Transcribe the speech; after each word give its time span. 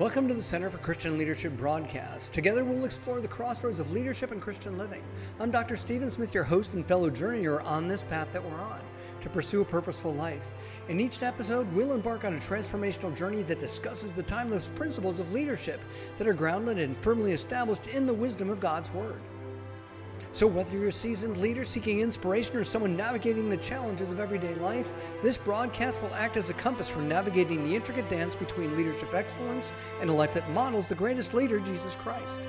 Welcome 0.00 0.28
to 0.28 0.34
the 0.34 0.40
Center 0.40 0.70
for 0.70 0.78
Christian 0.78 1.18
Leadership 1.18 1.54
broadcast. 1.58 2.32
Together 2.32 2.64
we'll 2.64 2.86
explore 2.86 3.20
the 3.20 3.28
crossroads 3.28 3.80
of 3.80 3.92
leadership 3.92 4.30
and 4.30 4.40
Christian 4.40 4.78
living. 4.78 5.02
I'm 5.38 5.50
Dr. 5.50 5.76
Stephen 5.76 6.08
Smith, 6.08 6.32
your 6.32 6.42
host 6.42 6.72
and 6.72 6.86
fellow 6.86 7.10
journeyer 7.10 7.62
on 7.66 7.86
this 7.86 8.02
path 8.02 8.32
that 8.32 8.42
we're 8.42 8.62
on 8.62 8.80
to 9.20 9.28
pursue 9.28 9.60
a 9.60 9.64
purposeful 9.66 10.14
life. 10.14 10.52
In 10.88 11.00
each 11.00 11.22
episode, 11.22 11.70
we'll 11.74 11.92
embark 11.92 12.24
on 12.24 12.34
a 12.34 12.38
transformational 12.38 13.14
journey 13.14 13.42
that 13.42 13.60
discusses 13.60 14.10
the 14.10 14.22
timeless 14.22 14.70
principles 14.74 15.18
of 15.18 15.34
leadership 15.34 15.82
that 16.16 16.26
are 16.26 16.32
grounded 16.32 16.78
and 16.78 16.98
firmly 16.98 17.32
established 17.32 17.86
in 17.88 18.06
the 18.06 18.14
wisdom 18.14 18.48
of 18.48 18.58
God's 18.58 18.90
Word. 18.94 19.20
So, 20.32 20.46
whether 20.46 20.72
you're 20.72 20.88
a 20.88 20.92
seasoned 20.92 21.38
leader 21.38 21.64
seeking 21.64 22.00
inspiration 22.00 22.56
or 22.56 22.62
someone 22.62 22.96
navigating 22.96 23.50
the 23.50 23.56
challenges 23.56 24.12
of 24.12 24.20
everyday 24.20 24.54
life, 24.54 24.92
this 25.22 25.36
broadcast 25.36 26.00
will 26.00 26.14
act 26.14 26.36
as 26.36 26.50
a 26.50 26.54
compass 26.54 26.88
for 26.88 27.00
navigating 27.00 27.64
the 27.64 27.74
intricate 27.74 28.08
dance 28.08 28.36
between 28.36 28.76
leadership 28.76 29.12
excellence 29.12 29.72
and 30.00 30.08
a 30.08 30.12
life 30.12 30.32
that 30.34 30.48
models 30.50 30.86
the 30.86 30.94
greatest 30.94 31.34
leader, 31.34 31.58
Jesus 31.58 31.96
Christ. 31.96 32.40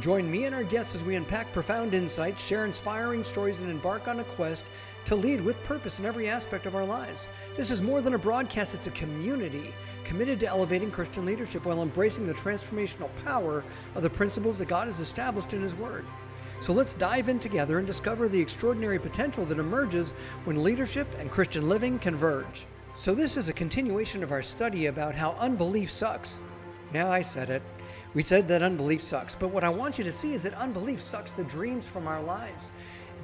Join 0.00 0.30
me 0.30 0.44
and 0.44 0.54
our 0.54 0.64
guests 0.64 0.94
as 0.94 1.02
we 1.02 1.14
unpack 1.14 1.50
profound 1.52 1.94
insights, 1.94 2.44
share 2.44 2.66
inspiring 2.66 3.24
stories, 3.24 3.62
and 3.62 3.70
embark 3.70 4.06
on 4.06 4.20
a 4.20 4.24
quest 4.24 4.66
to 5.06 5.16
lead 5.16 5.40
with 5.40 5.62
purpose 5.64 5.98
in 5.98 6.04
every 6.04 6.28
aspect 6.28 6.66
of 6.66 6.76
our 6.76 6.84
lives. 6.84 7.28
This 7.56 7.70
is 7.70 7.80
more 7.80 8.02
than 8.02 8.14
a 8.14 8.18
broadcast, 8.18 8.74
it's 8.74 8.86
a 8.86 8.92
community 8.92 9.72
committed 10.04 10.38
to 10.40 10.48
elevating 10.48 10.90
Christian 10.90 11.24
leadership 11.24 11.64
while 11.64 11.82
embracing 11.82 12.26
the 12.26 12.34
transformational 12.34 13.08
power 13.24 13.64
of 13.94 14.02
the 14.02 14.10
principles 14.10 14.58
that 14.58 14.68
God 14.68 14.86
has 14.86 15.00
established 15.00 15.54
in 15.54 15.62
His 15.62 15.74
Word. 15.74 16.04
So 16.62 16.72
let's 16.72 16.94
dive 16.94 17.28
in 17.28 17.40
together 17.40 17.78
and 17.78 17.86
discover 17.88 18.28
the 18.28 18.40
extraordinary 18.40 19.00
potential 19.00 19.44
that 19.46 19.58
emerges 19.58 20.12
when 20.44 20.62
leadership 20.62 21.08
and 21.18 21.28
Christian 21.28 21.68
living 21.68 21.98
converge. 21.98 22.66
So, 22.94 23.16
this 23.16 23.36
is 23.36 23.48
a 23.48 23.52
continuation 23.52 24.22
of 24.22 24.30
our 24.30 24.44
study 24.44 24.86
about 24.86 25.16
how 25.16 25.32
unbelief 25.40 25.90
sucks. 25.90 26.38
Yeah, 26.94 27.10
I 27.10 27.20
said 27.20 27.50
it. 27.50 27.62
We 28.14 28.22
said 28.22 28.46
that 28.46 28.62
unbelief 28.62 29.02
sucks, 29.02 29.34
but 29.34 29.48
what 29.48 29.64
I 29.64 29.70
want 29.70 29.98
you 29.98 30.04
to 30.04 30.12
see 30.12 30.34
is 30.34 30.44
that 30.44 30.54
unbelief 30.54 31.02
sucks 31.02 31.32
the 31.32 31.42
dreams 31.42 31.84
from 31.84 32.06
our 32.06 32.22
lives. 32.22 32.70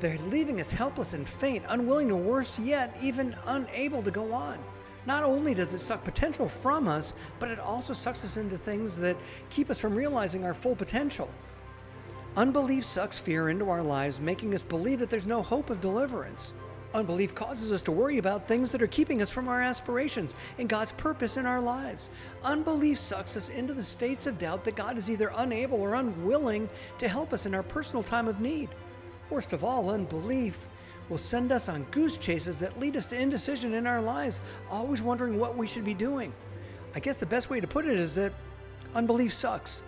They're 0.00 0.18
leaving 0.26 0.60
us 0.60 0.72
helpless 0.72 1.14
and 1.14 1.28
faint, 1.28 1.64
unwilling 1.68 2.08
to 2.08 2.16
worse 2.16 2.58
yet, 2.58 2.96
even 3.00 3.36
unable 3.46 4.02
to 4.02 4.10
go 4.10 4.32
on. 4.32 4.58
Not 5.06 5.22
only 5.22 5.54
does 5.54 5.74
it 5.74 5.78
suck 5.78 6.02
potential 6.02 6.48
from 6.48 6.88
us, 6.88 7.14
but 7.38 7.52
it 7.52 7.60
also 7.60 7.92
sucks 7.92 8.24
us 8.24 8.36
into 8.36 8.58
things 8.58 8.96
that 8.98 9.16
keep 9.48 9.70
us 9.70 9.78
from 9.78 9.94
realizing 9.94 10.44
our 10.44 10.54
full 10.54 10.74
potential. 10.74 11.30
Unbelief 12.38 12.84
sucks 12.84 13.18
fear 13.18 13.48
into 13.48 13.68
our 13.68 13.82
lives, 13.82 14.20
making 14.20 14.54
us 14.54 14.62
believe 14.62 15.00
that 15.00 15.10
there's 15.10 15.26
no 15.26 15.42
hope 15.42 15.70
of 15.70 15.80
deliverance. 15.80 16.52
Unbelief 16.94 17.34
causes 17.34 17.72
us 17.72 17.82
to 17.82 17.90
worry 17.90 18.18
about 18.18 18.46
things 18.46 18.70
that 18.70 18.80
are 18.80 18.86
keeping 18.86 19.20
us 19.20 19.28
from 19.28 19.48
our 19.48 19.60
aspirations 19.60 20.36
and 20.56 20.68
God's 20.68 20.92
purpose 20.92 21.36
in 21.36 21.46
our 21.46 21.60
lives. 21.60 22.10
Unbelief 22.44 23.00
sucks 23.00 23.36
us 23.36 23.48
into 23.48 23.74
the 23.74 23.82
states 23.82 24.28
of 24.28 24.38
doubt 24.38 24.64
that 24.64 24.76
God 24.76 24.96
is 24.96 25.10
either 25.10 25.32
unable 25.34 25.82
or 25.82 25.96
unwilling 25.96 26.70
to 26.98 27.08
help 27.08 27.32
us 27.32 27.44
in 27.44 27.56
our 27.56 27.64
personal 27.64 28.04
time 28.04 28.28
of 28.28 28.38
need. 28.38 28.68
Worst 29.30 29.52
of 29.52 29.64
all, 29.64 29.90
unbelief 29.90 30.64
will 31.08 31.18
send 31.18 31.50
us 31.50 31.68
on 31.68 31.88
goose 31.90 32.16
chases 32.16 32.60
that 32.60 32.78
lead 32.78 32.96
us 32.96 33.08
to 33.08 33.20
indecision 33.20 33.74
in 33.74 33.84
our 33.84 34.00
lives, 34.00 34.42
always 34.70 35.02
wondering 35.02 35.40
what 35.40 35.56
we 35.56 35.66
should 35.66 35.84
be 35.84 35.92
doing. 35.92 36.32
I 36.94 37.00
guess 37.00 37.16
the 37.16 37.26
best 37.26 37.50
way 37.50 37.58
to 37.58 37.66
put 37.66 37.84
it 37.84 37.98
is 37.98 38.14
that 38.14 38.32
unbelief 38.94 39.34
sucks. 39.34 39.82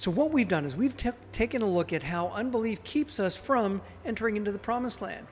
So, 0.00 0.10
what 0.10 0.30
we've 0.30 0.48
done 0.48 0.64
is 0.64 0.76
we've 0.76 0.96
t- 0.96 1.10
taken 1.30 1.60
a 1.60 1.66
look 1.66 1.92
at 1.92 2.02
how 2.02 2.28
unbelief 2.28 2.82
keeps 2.84 3.20
us 3.20 3.36
from 3.36 3.82
entering 4.06 4.38
into 4.38 4.50
the 4.50 4.58
promised 4.58 5.02
land. 5.02 5.26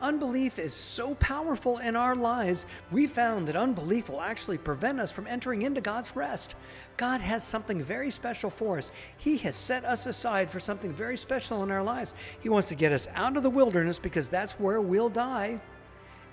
Unbelief 0.00 0.60
is 0.60 0.72
so 0.72 1.16
powerful 1.16 1.78
in 1.78 1.96
our 1.96 2.14
lives, 2.14 2.66
we 2.92 3.08
found 3.08 3.48
that 3.48 3.56
unbelief 3.56 4.08
will 4.08 4.20
actually 4.20 4.58
prevent 4.58 5.00
us 5.00 5.10
from 5.10 5.26
entering 5.26 5.62
into 5.62 5.80
God's 5.80 6.14
rest. 6.14 6.54
God 6.96 7.20
has 7.20 7.42
something 7.42 7.82
very 7.82 8.12
special 8.12 8.48
for 8.48 8.78
us. 8.78 8.92
He 9.18 9.36
has 9.38 9.56
set 9.56 9.84
us 9.84 10.06
aside 10.06 10.48
for 10.48 10.60
something 10.60 10.92
very 10.92 11.16
special 11.16 11.64
in 11.64 11.72
our 11.72 11.82
lives. 11.82 12.14
He 12.38 12.48
wants 12.48 12.68
to 12.68 12.76
get 12.76 12.92
us 12.92 13.08
out 13.16 13.36
of 13.36 13.42
the 13.42 13.50
wilderness 13.50 13.98
because 13.98 14.28
that's 14.28 14.52
where 14.52 14.80
we'll 14.80 15.08
die 15.08 15.60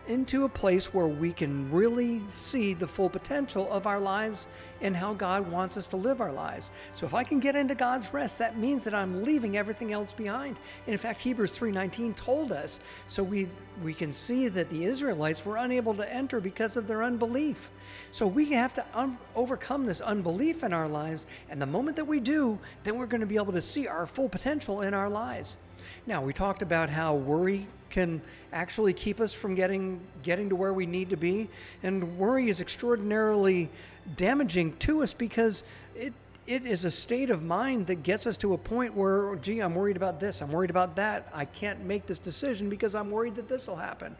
into 0.09 0.45
a 0.45 0.49
place 0.49 0.93
where 0.93 1.07
we 1.07 1.31
can 1.31 1.71
really 1.71 2.21
see 2.29 2.73
the 2.73 2.87
full 2.87 3.09
potential 3.09 3.71
of 3.71 3.85
our 3.85 3.99
lives 3.99 4.47
and 4.81 4.95
how 4.95 5.13
God 5.13 5.49
wants 5.49 5.77
us 5.77 5.87
to 5.87 5.97
live 5.97 6.19
our 6.19 6.31
lives. 6.31 6.71
So 6.95 7.05
if 7.05 7.13
I 7.13 7.23
can 7.23 7.39
get 7.39 7.55
into 7.55 7.75
God's 7.75 8.11
rest, 8.11 8.39
that 8.39 8.57
means 8.57 8.83
that 8.85 8.93
I'm 8.93 9.23
leaving 9.23 9.55
everything 9.55 9.93
else 9.93 10.11
behind. 10.11 10.57
And 10.85 10.93
in 10.93 10.97
fact, 10.97 11.21
Hebrews 11.21 11.51
3:19 11.51 12.15
told 12.15 12.51
us 12.51 12.79
so 13.07 13.21
we 13.21 13.47
we 13.83 13.93
can 13.93 14.11
see 14.11 14.47
that 14.49 14.69
the 14.69 14.83
Israelites 14.83 15.45
were 15.45 15.57
unable 15.57 15.93
to 15.93 16.13
enter 16.13 16.41
because 16.41 16.75
of 16.75 16.87
their 16.87 17.03
unbelief. 17.03 17.69
So 18.11 18.25
we 18.25 18.45
have 18.51 18.73
to 18.73 18.85
un- 18.93 19.17
overcome 19.35 19.85
this 19.85 20.01
unbelief 20.01 20.63
in 20.63 20.73
our 20.73 20.87
lives, 20.87 21.27
and 21.49 21.61
the 21.61 21.65
moment 21.65 21.95
that 21.95 22.05
we 22.05 22.19
do, 22.19 22.59
then 22.83 22.97
we're 22.97 23.05
going 23.05 23.21
to 23.21 23.27
be 23.27 23.37
able 23.37 23.53
to 23.53 23.61
see 23.61 23.87
our 23.87 24.05
full 24.07 24.27
potential 24.27 24.81
in 24.81 24.93
our 24.93 25.09
lives. 25.09 25.57
Now, 26.05 26.21
we 26.21 26.33
talked 26.33 26.61
about 26.61 26.89
how 26.89 27.15
worry 27.15 27.67
can 27.89 28.21
actually 28.53 28.93
keep 28.93 29.19
us 29.19 29.33
from 29.33 29.55
getting 29.55 29.99
getting 30.23 30.49
to 30.49 30.55
where 30.55 30.73
we 30.73 30.85
need 30.85 31.09
to 31.09 31.17
be, 31.17 31.49
and 31.83 32.17
worry 32.17 32.49
is 32.49 32.61
extraordinarily 32.61 33.69
damaging 34.15 34.75
to 34.77 35.03
us 35.03 35.13
because 35.13 35.63
it 35.95 36.13
it 36.49 36.65
is 36.65 36.83
a 36.83 36.89
state 36.89 37.29
of 37.29 37.43
mind 37.43 37.85
that 37.85 38.01
gets 38.01 38.25
us 38.25 38.35
to 38.37 38.53
a 38.53 38.57
point 38.57 38.95
where, 38.95 39.35
gee, 39.35 39.59
I'm 39.59 39.75
worried 39.75 39.95
about 39.95 40.19
this, 40.19 40.41
I'm 40.41 40.51
worried 40.51 40.71
about 40.71 40.95
that. 40.95 41.29
I 41.31 41.45
can't 41.45 41.81
make 41.81 42.07
this 42.07 42.17
decision 42.17 42.69
because 42.69 42.95
I'm 42.95 43.11
worried 43.11 43.35
that 43.35 43.47
this 43.47 43.67
will 43.67 43.75
happen. 43.75 44.15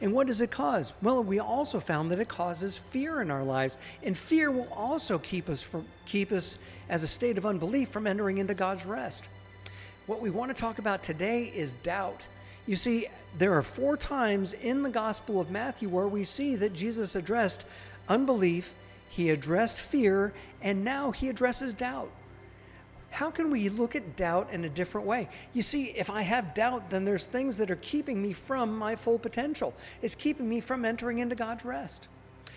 And 0.00 0.14
what 0.14 0.26
does 0.26 0.40
it 0.40 0.50
cause? 0.50 0.94
Well, 1.02 1.22
we 1.22 1.40
also 1.40 1.80
found 1.80 2.10
that 2.10 2.20
it 2.20 2.28
causes 2.28 2.74
fear 2.74 3.20
in 3.20 3.30
our 3.30 3.44
lives, 3.44 3.76
and 4.02 4.16
fear 4.16 4.50
will 4.50 4.72
also 4.72 5.18
keep 5.18 5.50
us 5.50 5.60
from 5.60 5.84
keep 6.06 6.32
us 6.32 6.56
as 6.88 7.02
a 7.02 7.06
state 7.06 7.36
of 7.36 7.44
unbelief 7.44 7.90
from 7.90 8.06
entering 8.06 8.38
into 8.38 8.54
God's 8.54 8.86
rest. 8.86 9.24
What 10.06 10.22
we 10.22 10.30
want 10.30 10.54
to 10.54 10.58
talk 10.58 10.78
about 10.78 11.02
today 11.02 11.52
is 11.54 11.72
doubt. 11.82 12.22
You 12.66 12.76
see, 12.76 13.08
there 13.36 13.54
are 13.54 13.62
four 13.62 13.96
times 13.96 14.52
in 14.52 14.82
the 14.82 14.90
Gospel 14.90 15.40
of 15.40 15.50
Matthew 15.50 15.88
where 15.88 16.08
we 16.08 16.24
see 16.24 16.56
that 16.56 16.72
Jesus 16.72 17.14
addressed 17.14 17.66
unbelief, 18.08 18.74
he 19.10 19.30
addressed 19.30 19.78
fear, 19.78 20.32
and 20.62 20.84
now 20.84 21.10
he 21.10 21.28
addresses 21.28 21.74
doubt. 21.74 22.10
How 23.10 23.30
can 23.30 23.50
we 23.50 23.68
look 23.68 23.94
at 23.94 24.16
doubt 24.16 24.48
in 24.50 24.64
a 24.64 24.68
different 24.68 25.06
way? 25.06 25.28
You 25.52 25.62
see, 25.62 25.84
if 25.90 26.10
I 26.10 26.22
have 26.22 26.54
doubt, 26.54 26.90
then 26.90 27.04
there's 27.04 27.26
things 27.26 27.58
that 27.58 27.70
are 27.70 27.76
keeping 27.76 28.20
me 28.20 28.32
from 28.32 28.76
my 28.76 28.96
full 28.96 29.20
potential. 29.20 29.72
It's 30.02 30.16
keeping 30.16 30.48
me 30.48 30.60
from 30.60 30.84
entering 30.84 31.18
into 31.18 31.36
God's 31.36 31.64
rest. 31.64 32.08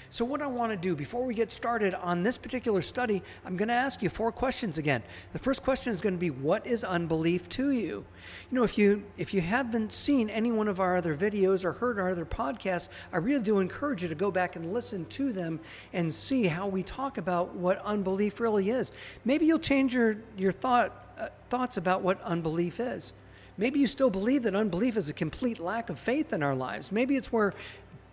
So, 0.10 0.24
what 0.24 0.42
I 0.42 0.48
want 0.48 0.72
to 0.72 0.78
do 0.78 0.96
before 0.96 1.26
we 1.26 1.34
get 1.34 1.52
started 1.52 1.94
on 1.94 2.24
this 2.24 2.38
particular 2.38 2.82
study, 2.82 3.22
I'm 3.46 3.58
going 3.58 3.68
to 3.68 3.74
ask 3.74 4.02
you 4.02 4.10
four 4.10 4.32
questions 4.32 4.78
again. 4.78 5.04
The 5.34 5.40
first 5.40 5.64
question 5.64 5.94
is 5.94 6.00
going 6.00 6.14
to 6.14 6.20
be, 6.20 6.30
What 6.30 6.66
is 6.66 6.84
unbelief 6.84 7.50
to 7.50 7.72
you? 7.72 8.06
You 8.50 8.56
know, 8.56 8.64
if 8.64 8.78
you 8.78 9.04
if 9.18 9.34
you 9.34 9.42
haven't 9.42 9.92
seen 9.92 10.30
any 10.30 10.52
one 10.52 10.70
of 10.70 10.80
our 10.80 10.96
other 10.96 11.16
videos 11.16 11.66
or 11.66 11.74
heard 11.74 12.00
our 12.00 12.10
other 12.10 12.26
podcasts, 12.26 12.88
I 13.12 13.18
really 13.18 13.44
do 13.44 13.60
encourage 13.60 14.02
you 14.02 14.08
to 14.08 14.16
go 14.16 14.32
back 14.32 14.56
and 14.56 14.74
listen 14.74 15.06
to 15.06 15.34
them 15.34 15.60
and 15.92 16.14
see 16.14 16.48
how 16.48 16.68
we 16.68 16.84
talk 16.84 17.18
about 17.18 17.54
what 17.56 17.82
unbelief 17.84 18.40
really 18.40 18.70
is. 18.70 18.94
Maybe 19.26 19.46
you'll 19.46 19.60
change 19.60 19.94
your 19.94 20.18
your 20.38 20.54
thought 20.54 21.16
uh, 21.20 21.28
thoughts 21.50 21.76
about 21.76 22.02
what 22.02 22.22
unbelief 22.22 22.80
is. 22.80 23.12
Maybe 23.58 23.80
you 23.80 23.88
still 23.88 24.12
believe 24.12 24.44
that 24.44 24.54
unbelief 24.54 24.98
is 24.98 25.10
a 25.10 25.14
complete 25.14 25.58
lack 25.60 25.90
of 25.90 26.00
faith 26.00 26.32
in 26.32 26.44
our 26.44 26.54
lives. 26.54 26.92
Maybe 26.92 27.16
it's 27.16 27.32
where 27.32 27.56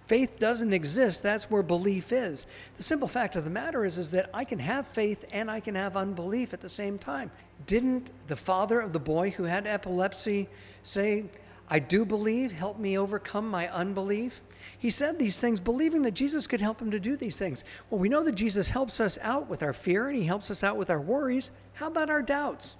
faith 0.06 0.38
doesn't 0.38 0.72
exist. 0.72 1.22
That's 1.22 1.50
where 1.50 1.62
belief 1.62 2.12
is. 2.12 2.46
The 2.76 2.82
simple 2.82 3.08
fact 3.08 3.36
of 3.36 3.44
the 3.44 3.50
matter 3.50 3.84
is 3.84 3.98
is 3.98 4.10
that 4.10 4.30
i 4.34 4.44
can 4.44 4.58
have 4.58 4.86
faith 4.86 5.24
and 5.32 5.50
i 5.50 5.60
can 5.60 5.74
have 5.74 5.96
unbelief 5.96 6.52
at 6.52 6.60
the 6.60 6.68
same 6.68 6.98
time. 6.98 7.30
Didn't 7.66 8.10
the 8.28 8.36
father 8.36 8.80
of 8.80 8.92
the 8.92 9.00
boy 9.00 9.30
who 9.30 9.44
had 9.44 9.66
epilepsy 9.66 10.48
say 10.82 11.24
i 11.68 11.78
do 11.78 12.04
believe 12.04 12.52
help 12.52 12.78
me 12.78 12.98
overcome 12.98 13.48
my 13.48 13.72
unbelief 13.72 14.42
he 14.78 14.90
said 14.90 15.18
these 15.18 15.38
things 15.38 15.60
believing 15.60 16.02
that 16.02 16.12
jesus 16.12 16.46
could 16.46 16.60
help 16.60 16.80
him 16.80 16.90
to 16.90 17.00
do 17.00 17.16
these 17.16 17.36
things. 17.36 17.64
Well 17.88 17.98
we 17.98 18.08
know 18.08 18.22
that 18.24 18.34
jesus 18.34 18.68
helps 18.68 19.00
us 19.00 19.18
out 19.22 19.48
with 19.48 19.62
our 19.62 19.72
fear 19.72 20.08
and 20.08 20.18
he 20.18 20.24
helps 20.24 20.50
us 20.50 20.62
out 20.62 20.76
with 20.76 20.90
our 20.90 21.00
worries. 21.00 21.50
How 21.74 21.86
about 21.86 22.10
our 22.10 22.22
doubts? 22.22 22.76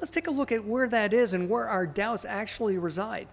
Let's 0.00 0.10
take 0.10 0.26
a 0.28 0.32
look 0.32 0.52
at 0.52 0.64
where 0.64 0.88
that 0.88 1.12
is 1.12 1.32
and 1.32 1.48
where 1.48 1.68
our 1.68 1.86
doubts 1.86 2.24
actually 2.24 2.78
reside. 2.78 3.26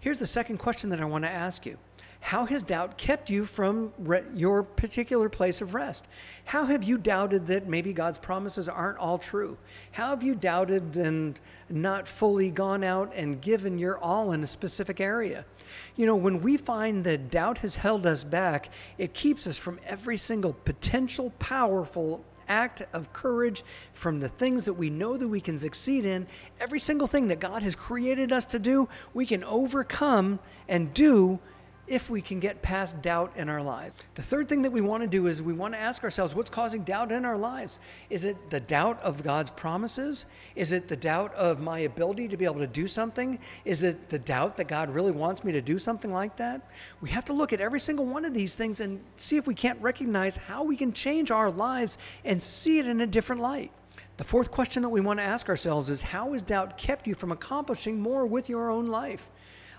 Here's 0.00 0.18
the 0.18 0.26
second 0.26 0.58
question 0.58 0.90
that 0.90 1.00
i 1.00 1.04
want 1.04 1.24
to 1.24 1.30
ask 1.30 1.66
you 1.66 1.76
how 2.20 2.44
has 2.44 2.62
doubt 2.62 2.98
kept 2.98 3.30
you 3.30 3.44
from 3.46 3.92
re- 3.98 4.22
your 4.34 4.62
particular 4.62 5.28
place 5.28 5.60
of 5.60 5.74
rest? 5.74 6.04
How 6.44 6.66
have 6.66 6.84
you 6.84 6.98
doubted 6.98 7.46
that 7.46 7.66
maybe 7.66 7.92
God's 7.92 8.18
promises 8.18 8.68
aren't 8.68 8.98
all 8.98 9.18
true? 9.18 9.56
How 9.92 10.10
have 10.10 10.22
you 10.22 10.34
doubted 10.34 10.96
and 10.96 11.38
not 11.70 12.06
fully 12.06 12.50
gone 12.50 12.84
out 12.84 13.12
and 13.14 13.40
given 13.40 13.78
your 13.78 13.98
all 13.98 14.32
in 14.32 14.42
a 14.42 14.46
specific 14.46 15.00
area? 15.00 15.46
You 15.96 16.06
know, 16.06 16.16
when 16.16 16.42
we 16.42 16.56
find 16.56 17.04
that 17.04 17.30
doubt 17.30 17.58
has 17.58 17.76
held 17.76 18.06
us 18.06 18.22
back, 18.22 18.68
it 18.98 19.14
keeps 19.14 19.46
us 19.46 19.56
from 19.56 19.80
every 19.86 20.16
single 20.16 20.52
potential 20.52 21.30
powerful 21.38 22.24
act 22.48 22.82
of 22.92 23.12
courage 23.12 23.64
from 23.94 24.20
the 24.20 24.28
things 24.28 24.64
that 24.66 24.74
we 24.74 24.90
know 24.90 25.16
that 25.16 25.28
we 25.28 25.40
can 25.40 25.56
succeed 25.56 26.04
in. 26.04 26.26
Every 26.58 26.80
single 26.80 27.06
thing 27.06 27.28
that 27.28 27.40
God 27.40 27.62
has 27.62 27.74
created 27.74 28.32
us 28.32 28.44
to 28.46 28.58
do, 28.58 28.88
we 29.14 29.24
can 29.24 29.42
overcome 29.44 30.40
and 30.68 30.92
do 30.92 31.38
if 31.90 32.08
we 32.08 32.22
can 32.22 32.38
get 32.38 32.62
past 32.62 33.02
doubt 33.02 33.32
in 33.34 33.48
our 33.48 33.62
lives. 33.62 33.94
The 34.14 34.22
third 34.22 34.48
thing 34.48 34.62
that 34.62 34.70
we 34.70 34.80
want 34.80 35.02
to 35.02 35.08
do 35.08 35.26
is 35.26 35.42
we 35.42 35.52
want 35.52 35.74
to 35.74 35.80
ask 35.80 36.04
ourselves 36.04 36.34
what's 36.34 36.48
causing 36.48 36.84
doubt 36.84 37.10
in 37.10 37.24
our 37.24 37.36
lives? 37.36 37.80
Is 38.08 38.24
it 38.24 38.48
the 38.48 38.60
doubt 38.60 39.00
of 39.02 39.24
God's 39.24 39.50
promises? 39.50 40.26
Is 40.54 40.70
it 40.70 40.86
the 40.86 40.96
doubt 40.96 41.34
of 41.34 41.60
my 41.60 41.80
ability 41.80 42.28
to 42.28 42.36
be 42.36 42.44
able 42.44 42.60
to 42.60 42.66
do 42.68 42.86
something? 42.86 43.40
Is 43.64 43.82
it 43.82 44.08
the 44.08 44.20
doubt 44.20 44.56
that 44.58 44.68
God 44.68 44.88
really 44.88 45.10
wants 45.10 45.42
me 45.42 45.50
to 45.50 45.60
do 45.60 45.80
something 45.80 46.12
like 46.12 46.36
that? 46.36 46.62
We 47.00 47.10
have 47.10 47.24
to 47.24 47.32
look 47.32 47.52
at 47.52 47.60
every 47.60 47.80
single 47.80 48.06
one 48.06 48.24
of 48.24 48.32
these 48.32 48.54
things 48.54 48.78
and 48.78 49.00
see 49.16 49.36
if 49.36 49.48
we 49.48 49.54
can't 49.54 49.80
recognize 49.82 50.36
how 50.36 50.62
we 50.62 50.76
can 50.76 50.92
change 50.92 51.32
our 51.32 51.50
lives 51.50 51.98
and 52.24 52.40
see 52.40 52.78
it 52.78 52.86
in 52.86 53.00
a 53.00 53.06
different 53.06 53.42
light. 53.42 53.72
The 54.16 54.24
fourth 54.24 54.50
question 54.50 54.82
that 54.82 54.90
we 54.90 55.00
want 55.00 55.18
to 55.18 55.24
ask 55.24 55.48
ourselves 55.48 55.90
is 55.90 56.02
how 56.02 56.34
has 56.34 56.42
doubt 56.42 56.78
kept 56.78 57.06
you 57.06 57.14
from 57.16 57.32
accomplishing 57.32 57.98
more 57.98 58.26
with 58.26 58.48
your 58.48 58.70
own 58.70 58.86
life? 58.86 59.30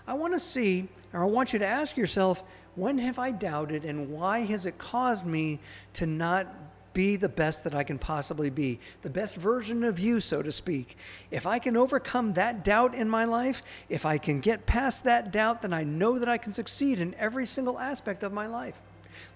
I 0.06 0.14
want 0.14 0.32
to 0.32 0.40
see, 0.40 0.88
or 1.12 1.22
I 1.22 1.26
want 1.26 1.52
you 1.52 1.58
to 1.58 1.66
ask 1.66 1.96
yourself, 1.96 2.42
when 2.74 2.98
have 2.98 3.18
I 3.18 3.30
doubted 3.30 3.84
and 3.84 4.10
why 4.10 4.40
has 4.40 4.66
it 4.66 4.78
caused 4.78 5.26
me 5.26 5.60
to 5.94 6.06
not 6.06 6.46
be 6.94 7.16
the 7.16 7.28
best 7.28 7.64
that 7.64 7.74
I 7.74 7.84
can 7.84 7.98
possibly 7.98 8.50
be, 8.50 8.78
the 9.02 9.10
best 9.10 9.36
version 9.36 9.84
of 9.84 9.98
you, 9.98 10.20
so 10.20 10.42
to 10.42 10.52
speak. 10.52 10.96
If 11.30 11.46
I 11.46 11.58
can 11.58 11.76
overcome 11.76 12.34
that 12.34 12.64
doubt 12.64 12.94
in 12.94 13.08
my 13.08 13.24
life, 13.24 13.62
if 13.88 14.04
I 14.04 14.18
can 14.18 14.40
get 14.40 14.66
past 14.66 15.04
that 15.04 15.32
doubt, 15.32 15.62
then 15.62 15.72
I 15.72 15.84
know 15.84 16.18
that 16.18 16.28
I 16.28 16.38
can 16.38 16.52
succeed 16.52 17.00
in 17.00 17.14
every 17.14 17.46
single 17.46 17.78
aspect 17.78 18.22
of 18.22 18.32
my 18.32 18.46
life. 18.46 18.74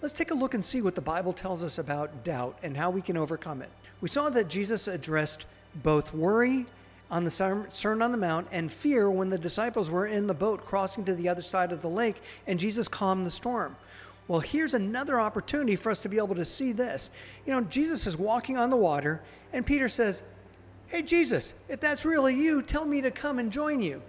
Let's 0.02 0.14
take 0.14 0.30
a 0.30 0.34
look 0.34 0.54
and 0.54 0.64
see 0.64 0.82
what 0.82 0.94
the 0.94 1.00
Bible 1.00 1.32
tells 1.32 1.62
us 1.62 1.78
about 1.78 2.24
doubt 2.24 2.58
and 2.62 2.76
how 2.76 2.90
we 2.90 3.02
can 3.02 3.16
overcome 3.16 3.62
it. 3.62 3.70
We 4.00 4.08
saw 4.08 4.28
that 4.30 4.48
Jesus 4.48 4.88
addressed 4.88 5.46
both 5.82 6.12
worry 6.12 6.66
on 7.10 7.24
the 7.24 7.30
Sermon 7.30 8.02
on 8.02 8.12
the 8.12 8.18
Mount 8.18 8.48
and 8.50 8.70
fear 8.70 9.10
when 9.10 9.30
the 9.30 9.38
disciples 9.38 9.90
were 9.90 10.06
in 10.06 10.26
the 10.26 10.34
boat 10.34 10.64
crossing 10.66 11.04
to 11.04 11.14
the 11.14 11.28
other 11.28 11.42
side 11.42 11.72
of 11.72 11.82
the 11.82 11.88
lake 11.88 12.16
and 12.46 12.58
Jesus 12.58 12.88
calmed 12.88 13.24
the 13.24 13.30
storm. 13.30 13.76
Well, 14.28 14.40
here's 14.40 14.74
another 14.74 15.20
opportunity 15.20 15.76
for 15.76 15.90
us 15.90 16.00
to 16.00 16.08
be 16.08 16.16
able 16.16 16.34
to 16.34 16.44
see 16.44 16.72
this. 16.72 17.10
You 17.46 17.52
know, 17.52 17.60
Jesus 17.60 18.06
is 18.06 18.16
walking 18.16 18.56
on 18.56 18.70
the 18.70 18.76
water, 18.76 19.22
and 19.52 19.64
Peter 19.64 19.88
says, 19.88 20.24
Hey, 20.88 21.02
Jesus, 21.02 21.54
if 21.68 21.80
that's 21.80 22.04
really 22.04 22.34
you, 22.34 22.62
tell 22.62 22.84
me 22.84 23.00
to 23.00 23.10
come 23.10 23.38
and 23.38 23.52
join 23.52 23.80
you. 23.80 24.02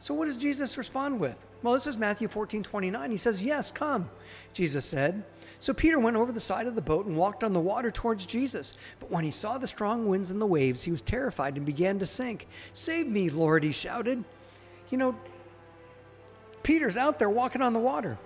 So, 0.00 0.14
what 0.14 0.26
does 0.26 0.36
Jesus 0.36 0.78
respond 0.78 1.20
with? 1.20 1.36
Well, 1.62 1.74
this 1.74 1.86
is 1.86 1.98
Matthew 1.98 2.28
14 2.28 2.62
29. 2.62 3.10
He 3.10 3.16
says, 3.16 3.42
Yes, 3.42 3.70
come, 3.70 4.08
Jesus 4.54 4.84
said. 4.84 5.22
So 5.60 5.74
Peter 5.74 5.98
went 5.98 6.16
over 6.16 6.30
the 6.30 6.40
side 6.40 6.66
of 6.66 6.74
the 6.74 6.82
boat 6.82 7.06
and 7.06 7.16
walked 7.16 7.42
on 7.42 7.52
the 7.52 7.60
water 7.60 7.90
towards 7.90 8.24
Jesus. 8.24 8.74
But 9.00 9.10
when 9.10 9.24
he 9.24 9.30
saw 9.30 9.58
the 9.58 9.66
strong 9.66 10.06
winds 10.06 10.30
and 10.30 10.40
the 10.40 10.46
waves, 10.46 10.84
he 10.84 10.90
was 10.90 11.02
terrified 11.02 11.56
and 11.56 11.66
began 11.66 11.98
to 11.98 12.06
sink. 12.06 12.46
Save 12.72 13.08
me, 13.08 13.28
Lord, 13.28 13.64
he 13.64 13.72
shouted. 13.72 14.22
You 14.90 14.98
know, 14.98 15.16
Peter's 16.62 16.96
out 16.96 17.18
there 17.18 17.30
walking 17.30 17.62
on 17.62 17.72
the 17.72 17.80
water. 17.80 18.18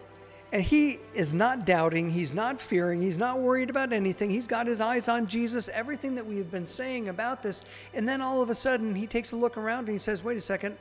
And 0.52 0.62
he 0.62 0.98
is 1.14 1.32
not 1.32 1.64
doubting, 1.64 2.10
he's 2.10 2.34
not 2.34 2.60
fearing, 2.60 3.00
he's 3.00 3.16
not 3.16 3.38
worried 3.38 3.70
about 3.70 3.90
anything. 3.90 4.28
He's 4.28 4.46
got 4.46 4.66
his 4.66 4.82
eyes 4.82 5.08
on 5.08 5.26
Jesus, 5.26 5.70
everything 5.72 6.14
that 6.16 6.26
we 6.26 6.36
have 6.36 6.50
been 6.50 6.66
saying 6.66 7.08
about 7.08 7.42
this. 7.42 7.64
And 7.94 8.06
then 8.06 8.20
all 8.20 8.42
of 8.42 8.50
a 8.50 8.54
sudden, 8.54 8.94
he 8.94 9.06
takes 9.06 9.32
a 9.32 9.36
look 9.36 9.56
around 9.56 9.88
and 9.88 9.94
he 9.94 9.98
says, 9.98 10.22
Wait 10.22 10.36
a 10.36 10.42
second, 10.42 10.76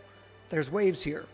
there's 0.50 0.70
waves 0.70 1.02
here. 1.02 1.26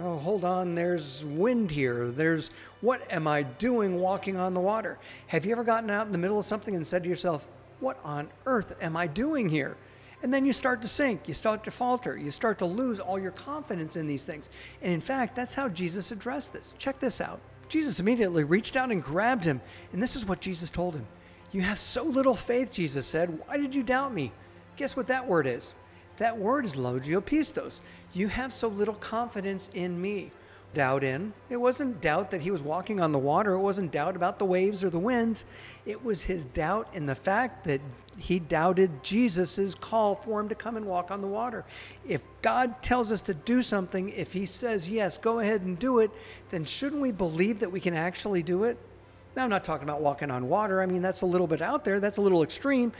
Oh, 0.00 0.16
hold 0.18 0.44
on, 0.44 0.74
there's 0.74 1.24
wind 1.24 1.70
here. 1.70 2.10
There's 2.10 2.50
what 2.80 3.10
am 3.12 3.28
I 3.28 3.42
doing 3.42 4.00
walking 4.00 4.36
on 4.36 4.52
the 4.52 4.60
water? 4.60 4.98
Have 5.28 5.46
you 5.46 5.52
ever 5.52 5.62
gotten 5.62 5.88
out 5.88 6.06
in 6.06 6.12
the 6.12 6.18
middle 6.18 6.38
of 6.38 6.44
something 6.44 6.74
and 6.74 6.86
said 6.86 7.04
to 7.04 7.08
yourself, 7.08 7.46
What 7.78 7.98
on 8.04 8.28
earth 8.44 8.76
am 8.80 8.96
I 8.96 9.06
doing 9.06 9.48
here? 9.48 9.76
And 10.24 10.32
then 10.32 10.44
you 10.44 10.52
start 10.52 10.82
to 10.82 10.88
sink, 10.88 11.28
you 11.28 11.34
start 11.34 11.62
to 11.64 11.70
falter, 11.70 12.16
you 12.16 12.30
start 12.30 12.58
to 12.58 12.66
lose 12.66 12.98
all 12.98 13.18
your 13.18 13.30
confidence 13.30 13.96
in 13.96 14.06
these 14.06 14.24
things. 14.24 14.50
And 14.82 14.92
in 14.92 15.00
fact, 15.00 15.36
that's 15.36 15.54
how 15.54 15.68
Jesus 15.68 16.10
addressed 16.10 16.52
this. 16.52 16.74
Check 16.78 16.98
this 16.98 17.20
out. 17.20 17.40
Jesus 17.68 18.00
immediately 18.00 18.42
reached 18.42 18.74
out 18.74 18.90
and 18.90 19.02
grabbed 19.02 19.44
him. 19.44 19.60
And 19.92 20.02
this 20.02 20.16
is 20.16 20.26
what 20.26 20.40
Jesus 20.40 20.70
told 20.70 20.94
him 20.94 21.06
You 21.52 21.62
have 21.62 21.78
so 21.78 22.02
little 22.02 22.34
faith, 22.34 22.72
Jesus 22.72 23.06
said. 23.06 23.38
Why 23.46 23.58
did 23.58 23.74
you 23.74 23.82
doubt 23.84 24.12
me? 24.12 24.32
Guess 24.76 24.96
what 24.96 25.06
that 25.06 25.28
word 25.28 25.46
is? 25.46 25.74
That 26.16 26.38
word 26.38 26.64
is 26.64 26.76
oligopistos. 26.76 27.80
You 28.14 28.28
have 28.28 28.54
so 28.54 28.68
little 28.68 28.94
confidence 28.94 29.68
in 29.74 30.00
me. 30.00 30.30
Doubt 30.72 31.04
in. 31.04 31.32
It 31.50 31.56
wasn't 31.56 32.00
doubt 32.00 32.32
that 32.32 32.40
he 32.40 32.50
was 32.50 32.60
walking 32.60 33.00
on 33.00 33.12
the 33.12 33.18
water. 33.18 33.52
It 33.52 33.60
wasn't 33.60 33.92
doubt 33.92 34.16
about 34.16 34.38
the 34.38 34.44
waves 34.44 34.82
or 34.82 34.90
the 34.90 34.98
winds. 34.98 35.44
It 35.86 36.02
was 36.02 36.22
his 36.22 36.46
doubt 36.46 36.88
in 36.92 37.06
the 37.06 37.14
fact 37.14 37.64
that 37.64 37.80
he 38.18 38.40
doubted 38.40 39.02
Jesus' 39.02 39.74
call 39.76 40.16
for 40.16 40.40
him 40.40 40.48
to 40.48 40.54
come 40.54 40.76
and 40.76 40.86
walk 40.86 41.12
on 41.12 41.20
the 41.20 41.28
water. 41.28 41.64
If 42.08 42.22
God 42.42 42.82
tells 42.82 43.12
us 43.12 43.20
to 43.22 43.34
do 43.34 43.62
something, 43.62 44.08
if 44.08 44.32
he 44.32 44.46
says, 44.46 44.88
yes, 44.88 45.16
go 45.16 45.38
ahead 45.38 45.62
and 45.62 45.78
do 45.78 46.00
it, 46.00 46.10
then 46.50 46.64
shouldn't 46.64 47.02
we 47.02 47.12
believe 47.12 47.60
that 47.60 47.70
we 47.70 47.78
can 47.78 47.94
actually 47.94 48.42
do 48.42 48.64
it? 48.64 48.76
Now, 49.36 49.44
I'm 49.44 49.50
not 49.50 49.64
talking 49.64 49.88
about 49.88 50.00
walking 50.00 50.30
on 50.30 50.48
water. 50.48 50.82
I 50.82 50.86
mean, 50.86 51.02
that's 51.02 51.22
a 51.22 51.26
little 51.26 51.46
bit 51.46 51.62
out 51.62 51.84
there. 51.84 52.00
That's 52.00 52.18
a 52.18 52.22
little 52.22 52.42
extreme. 52.42 52.92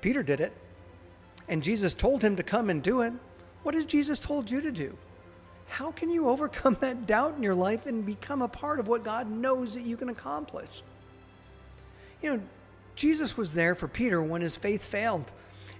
Peter 0.00 0.22
did 0.22 0.40
it 0.40 0.52
and 1.50 1.64
Jesus 1.64 1.92
told 1.92 2.22
him 2.22 2.36
to 2.36 2.44
come 2.44 2.70
and 2.70 2.80
do 2.80 3.00
it, 3.02 3.12
what 3.62 3.74
has 3.74 3.84
Jesus 3.84 4.18
told 4.18 4.50
you 4.50 4.60
to 4.60 4.72
do? 4.72 4.96
How 5.68 5.92
can 5.92 6.10
you 6.10 6.28
overcome 6.28 6.76
that 6.80 7.06
doubt 7.06 7.36
in 7.36 7.42
your 7.42 7.54
life 7.54 7.86
and 7.86 8.04
become 8.04 8.42
a 8.42 8.48
part 8.48 8.80
of 8.80 8.88
what 8.88 9.04
God 9.04 9.30
knows 9.30 9.74
that 9.74 9.84
you 9.84 9.96
can 9.96 10.08
accomplish? 10.08 10.82
You 12.22 12.34
know, 12.34 12.42
Jesus 12.96 13.36
was 13.36 13.52
there 13.52 13.74
for 13.74 13.88
Peter 13.88 14.20
when 14.22 14.42
his 14.42 14.56
faith 14.56 14.82
failed. 14.82 15.30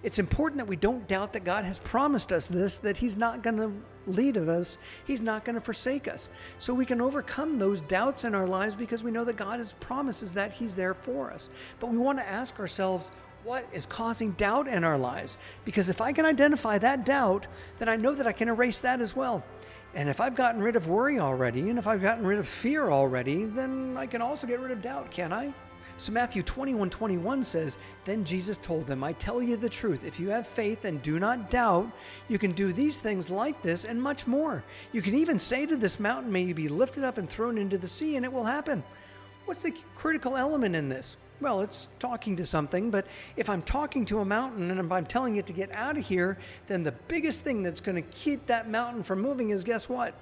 It's 0.03 0.19
important 0.19 0.59
that 0.59 0.67
we 0.67 0.77
don't 0.77 1.07
doubt 1.07 1.35
that 1.35 1.45
God 1.45 1.65
has 1.65 1.79
promised 1.79 2.33
us 2.33 2.47
this, 2.47 2.79
that 2.79 2.97
He's 2.97 3.17
not 3.17 3.43
going 3.43 3.59
to 3.59 3.73
lead 4.07 4.39
of 4.39 4.49
us, 4.49 4.79
He's 5.07 5.21
not 5.21 5.45
going 5.45 5.57
to 5.57 5.61
forsake 5.61 6.09
us. 6.09 6.31
So 6.57 6.73
we 6.73 6.87
can 6.87 7.01
overcome 7.01 7.59
those 7.59 7.83
doubts 7.83 8.25
in 8.25 8.35
our 8.35 8.47
lives 8.47 8.75
because 8.75 9.05
we 9.05 9.11
know 9.11 9.25
that 9.25 9.37
God 9.37 9.59
has 9.59 9.75
promises 9.75 10.33
that 10.35 10.53
He's 10.53 10.75
there 10.75 10.95
for 10.95 11.31
us. 11.31 11.51
But 11.81 11.91
we 11.91 11.99
want 11.99 12.19
to 12.19 12.27
ask 12.27 12.59
ourselves, 12.59 13.11
what 13.45 13.67
is 13.73 13.87
causing 13.87 14.33
doubt 14.33 14.69
in 14.69 14.85
our 14.85 14.99
lives. 14.99 15.39
Because 15.65 15.89
if 15.89 16.01
I 16.01 16.13
can 16.13 16.25
identify 16.25 16.79
that 16.79 17.05
doubt, 17.05 17.47
then 17.79 17.89
I 17.89 17.97
know 17.97 18.15
that 18.15 18.27
I 18.27 18.33
can 18.33 18.49
erase 18.49 18.81
that 18.81 19.01
as 19.01 19.17
well. 19.17 19.45
And 19.95 20.09
if 20.09 20.21
I've 20.21 20.37
gotten 20.37 20.63
rid 20.63 20.77
of 20.77 20.89
worry 20.89 21.19
already, 21.19 21.69
and 21.69 21.79
if 21.79 21.87
I've 21.87 22.03
gotten 22.03 22.25
rid 22.25 22.39
of 22.39 22.47
fear 22.47 22.91
already, 22.91 23.45
then 23.45 23.97
I 23.97 24.07
can 24.07 24.23
also 24.23 24.47
get 24.47 24.61
rid 24.61 24.71
of 24.71 24.83
doubt, 24.83 25.11
can 25.11 25.33
I? 25.33 25.53
So 25.97 26.13
Matthew 26.13 26.43
21 26.43 26.89
21 26.89 27.45
says, 27.45 27.77
Then 28.07 28.25
Jesus 28.25 28.57
told 28.57 28.87
them, 28.87 29.05
I 29.05 29.13
tell 29.15 29.43
you 29.43 29.59
the 29.59 29.69
truth. 29.69 30.03
If 30.03 30.19
you 30.19 30.31
have 30.31 30.47
faith 30.47 30.87
and 30.87 31.03
do 31.03 31.19
not 31.19 31.51
doubt, 31.51 31.91
you 32.29 32.39
can 32.39 32.53
do 32.53 32.73
these 32.73 33.01
things 33.01 33.29
like 33.29 33.61
this 33.63 33.85
and 33.85 34.01
much 34.01 34.27
more. 34.27 34.65
You 34.93 35.03
can 35.03 35.15
even 35.15 35.39
say 35.39 35.67
to 35.67 35.77
this 35.77 36.01
mountain, 36.01 36.33
May 36.33 36.43
you 36.43 36.55
be 36.55 36.69
lifted 36.69 37.05
up 37.05 37.19
and 37.19 37.29
thrown 37.29 37.59
into 37.59 37.77
the 37.77 37.87
sea, 37.87 38.17
and 38.17 38.25
it 38.25 38.33
will 38.33 38.45
happen. 38.45 38.83
What's 39.45 39.61
the 39.61 39.75
critical 39.95 40.39
element 40.39 40.75
in 40.75 40.89
this? 40.89 41.19
Well, 41.41 41.63
it's 41.63 41.89
talking 41.99 42.37
to 42.37 42.45
something, 42.45 42.91
but 42.91 43.07
if 43.37 43.49
I'm 43.49 43.63
talking 43.63 44.05
to 44.07 44.19
a 44.21 44.25
mountain 44.25 44.71
and 44.71 44.93
I'm 44.93 45.07
telling 45.07 45.37
it 45.37 45.47
to 45.47 45.55
get 45.55 45.75
out 45.75 45.97
of 45.97 46.07
here, 46.07 46.37
then 46.67 46.83
the 46.83 46.93
biggest 46.93 47.43
thing 47.43 47.63
that's 47.63 47.81
going 47.81 47.97
to 47.97 48.09
keep 48.11 48.47
that 48.47 48.69
mountain 48.69 49.03
from 49.03 49.23
moving 49.23 49.51
is 49.51 49.65
guess 49.65 49.89
what? 49.89 50.13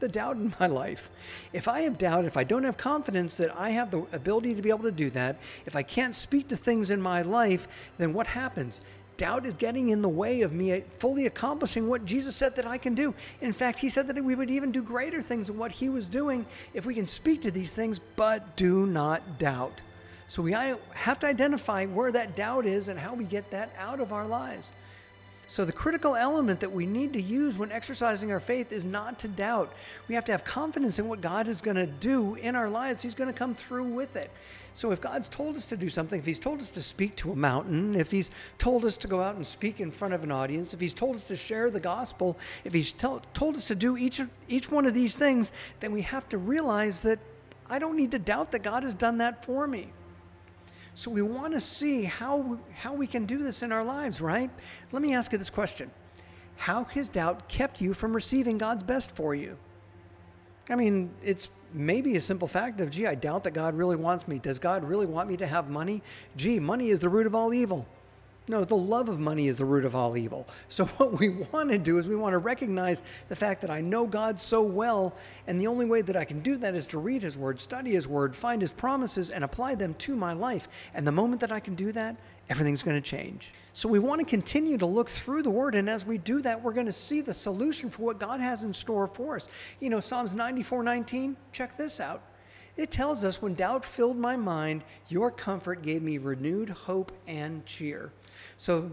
The 0.00 0.08
doubt 0.08 0.36
in 0.36 0.54
my 0.60 0.68
life. 0.68 1.10
If 1.52 1.68
I 1.68 1.80
have 1.80 1.98
doubt, 1.98 2.24
if 2.24 2.38
I 2.38 2.44
don't 2.44 2.64
have 2.64 2.78
confidence 2.78 3.36
that 3.36 3.54
I 3.54 3.70
have 3.70 3.90
the 3.90 4.06
ability 4.12 4.54
to 4.54 4.62
be 4.62 4.70
able 4.70 4.84
to 4.84 4.90
do 4.92 5.10
that, 5.10 5.36
if 5.66 5.76
I 5.76 5.82
can't 5.82 6.14
speak 6.14 6.48
to 6.48 6.56
things 6.56 6.88
in 6.88 7.02
my 7.02 7.20
life, 7.20 7.68
then 7.98 8.14
what 8.14 8.26
happens? 8.26 8.80
Doubt 9.18 9.44
is 9.44 9.52
getting 9.52 9.90
in 9.90 10.00
the 10.00 10.08
way 10.08 10.40
of 10.40 10.54
me 10.54 10.72
uh, 10.72 10.80
fully 10.98 11.26
accomplishing 11.26 11.86
what 11.86 12.06
Jesus 12.06 12.34
said 12.34 12.56
that 12.56 12.66
I 12.66 12.78
can 12.78 12.94
do. 12.94 13.14
In 13.42 13.52
fact, 13.52 13.78
he 13.78 13.90
said 13.90 14.08
that 14.08 14.24
we 14.24 14.34
would 14.34 14.50
even 14.50 14.72
do 14.72 14.82
greater 14.82 15.20
things 15.20 15.48
than 15.48 15.58
what 15.58 15.70
he 15.70 15.90
was 15.90 16.06
doing 16.06 16.46
if 16.72 16.86
we 16.86 16.94
can 16.94 17.06
speak 17.06 17.42
to 17.42 17.50
these 17.50 17.72
things, 17.72 18.00
but 18.16 18.56
do 18.56 18.86
not 18.86 19.38
doubt. 19.38 19.82
So 20.32 20.40
we 20.40 20.52
have 20.52 21.18
to 21.18 21.26
identify 21.26 21.84
where 21.84 22.10
that 22.10 22.34
doubt 22.34 22.64
is 22.64 22.88
and 22.88 22.98
how 22.98 23.12
we 23.12 23.24
get 23.24 23.50
that 23.50 23.70
out 23.78 24.00
of 24.00 24.14
our 24.14 24.26
lives. 24.26 24.70
So, 25.46 25.66
the 25.66 25.72
critical 25.72 26.16
element 26.16 26.60
that 26.60 26.72
we 26.72 26.86
need 26.86 27.12
to 27.12 27.20
use 27.20 27.58
when 27.58 27.70
exercising 27.70 28.32
our 28.32 28.40
faith 28.40 28.72
is 28.72 28.82
not 28.82 29.18
to 29.18 29.28
doubt. 29.28 29.74
We 30.08 30.14
have 30.14 30.24
to 30.24 30.32
have 30.32 30.42
confidence 30.42 30.98
in 30.98 31.06
what 31.06 31.20
God 31.20 31.48
is 31.48 31.60
going 31.60 31.76
to 31.76 31.84
do 31.84 32.36
in 32.36 32.56
our 32.56 32.70
lives. 32.70 33.02
He's 33.02 33.14
going 33.14 33.30
to 33.30 33.38
come 33.38 33.54
through 33.54 33.84
with 33.84 34.16
it. 34.16 34.30
So, 34.72 34.90
if 34.90 35.02
God's 35.02 35.28
told 35.28 35.54
us 35.54 35.66
to 35.66 35.76
do 35.76 35.90
something, 35.90 36.18
if 36.18 36.24
He's 36.24 36.38
told 36.38 36.62
us 36.62 36.70
to 36.70 36.80
speak 36.80 37.14
to 37.16 37.32
a 37.32 37.36
mountain, 37.36 37.94
if 37.94 38.10
He's 38.10 38.30
told 38.56 38.86
us 38.86 38.96
to 38.96 39.08
go 39.08 39.20
out 39.20 39.36
and 39.36 39.46
speak 39.46 39.80
in 39.80 39.90
front 39.90 40.14
of 40.14 40.22
an 40.22 40.32
audience, 40.32 40.72
if 40.72 40.80
He's 40.80 40.94
told 40.94 41.14
us 41.14 41.24
to 41.24 41.36
share 41.36 41.68
the 41.68 41.78
gospel, 41.78 42.38
if 42.64 42.72
He's 42.72 42.94
tell, 42.94 43.20
told 43.34 43.54
us 43.54 43.68
to 43.68 43.74
do 43.74 43.98
each, 43.98 44.18
each 44.48 44.70
one 44.70 44.86
of 44.86 44.94
these 44.94 45.14
things, 45.14 45.52
then 45.80 45.92
we 45.92 46.00
have 46.00 46.26
to 46.30 46.38
realize 46.38 47.02
that 47.02 47.18
I 47.68 47.78
don't 47.78 47.98
need 47.98 48.12
to 48.12 48.18
doubt 48.18 48.52
that 48.52 48.62
God 48.62 48.82
has 48.82 48.94
done 48.94 49.18
that 49.18 49.44
for 49.44 49.66
me. 49.66 49.90
So 50.94 51.10
we 51.10 51.22
want 51.22 51.54
to 51.54 51.60
see 51.60 52.04
how, 52.04 52.58
how 52.74 52.92
we 52.92 53.06
can 53.06 53.24
do 53.24 53.38
this 53.38 53.62
in 53.62 53.72
our 53.72 53.84
lives, 53.84 54.20
right? 54.20 54.50
Let 54.92 55.02
me 55.02 55.14
ask 55.14 55.32
you 55.32 55.38
this 55.38 55.50
question 55.50 55.90
How 56.56 56.84
has 56.84 57.08
doubt 57.08 57.48
kept 57.48 57.80
you 57.80 57.94
from 57.94 58.12
receiving 58.14 58.58
God's 58.58 58.82
best 58.82 59.10
for 59.10 59.34
you? 59.34 59.56
I 60.68 60.74
mean, 60.74 61.10
it's 61.22 61.48
maybe 61.72 62.16
a 62.16 62.20
simple 62.20 62.48
fact 62.48 62.80
of, 62.80 62.90
gee, 62.90 63.06
I 63.06 63.14
doubt 63.14 63.44
that 63.44 63.52
God 63.52 63.74
really 63.74 63.96
wants 63.96 64.28
me. 64.28 64.38
Does 64.38 64.58
God 64.58 64.84
really 64.84 65.06
want 65.06 65.28
me 65.28 65.36
to 65.38 65.46
have 65.46 65.68
money? 65.68 66.02
Gee, 66.36 66.60
money 66.60 66.90
is 66.90 67.00
the 67.00 67.08
root 67.08 67.26
of 67.26 67.34
all 67.34 67.52
evil. 67.52 67.86
No, 68.48 68.64
the 68.64 68.76
love 68.76 69.08
of 69.08 69.20
money 69.20 69.46
is 69.46 69.56
the 69.56 69.64
root 69.64 69.84
of 69.84 69.94
all 69.94 70.16
evil. 70.16 70.48
So, 70.68 70.84
what 70.96 71.18
we 71.18 71.28
want 71.28 71.70
to 71.70 71.78
do 71.78 71.98
is 71.98 72.08
we 72.08 72.16
want 72.16 72.32
to 72.32 72.38
recognize 72.38 73.02
the 73.28 73.36
fact 73.36 73.60
that 73.60 73.70
I 73.70 73.80
know 73.80 74.04
God 74.04 74.40
so 74.40 74.62
well, 74.62 75.14
and 75.46 75.60
the 75.60 75.68
only 75.68 75.86
way 75.86 76.02
that 76.02 76.16
I 76.16 76.24
can 76.24 76.40
do 76.40 76.56
that 76.56 76.74
is 76.74 76.86
to 76.88 76.98
read 76.98 77.22
His 77.22 77.36
Word, 77.36 77.60
study 77.60 77.92
His 77.92 78.08
Word, 78.08 78.34
find 78.34 78.60
His 78.60 78.72
promises, 78.72 79.30
and 79.30 79.44
apply 79.44 79.76
them 79.76 79.94
to 79.94 80.16
my 80.16 80.32
life. 80.32 80.68
And 80.94 81.06
the 81.06 81.12
moment 81.12 81.40
that 81.40 81.52
I 81.52 81.60
can 81.60 81.76
do 81.76 81.92
that, 81.92 82.16
everything's 82.48 82.82
going 82.82 83.00
to 83.00 83.08
change. 83.08 83.54
So, 83.74 83.88
we 83.88 84.00
want 84.00 84.20
to 84.20 84.26
continue 84.26 84.76
to 84.76 84.86
look 84.86 85.08
through 85.08 85.44
the 85.44 85.50
Word, 85.50 85.76
and 85.76 85.88
as 85.88 86.04
we 86.04 86.18
do 86.18 86.42
that, 86.42 86.60
we're 86.60 86.72
going 86.72 86.86
to 86.86 86.92
see 86.92 87.20
the 87.20 87.34
solution 87.34 87.90
for 87.90 88.02
what 88.02 88.18
God 88.18 88.40
has 88.40 88.64
in 88.64 88.74
store 88.74 89.06
for 89.06 89.36
us. 89.36 89.48
You 89.78 89.88
know, 89.88 90.00
Psalms 90.00 90.34
94 90.34 90.82
19, 90.82 91.36
check 91.52 91.76
this 91.76 92.00
out. 92.00 92.22
It 92.76 92.90
tells 92.90 93.22
us, 93.22 93.42
when 93.42 93.54
doubt 93.54 93.84
filled 93.84 94.16
my 94.16 94.36
mind, 94.36 94.82
your 95.08 95.30
comfort 95.30 95.82
gave 95.82 96.02
me 96.02 96.18
renewed 96.18 96.70
hope 96.70 97.12
and 97.26 97.64
cheer. 97.66 98.12
So 98.56 98.90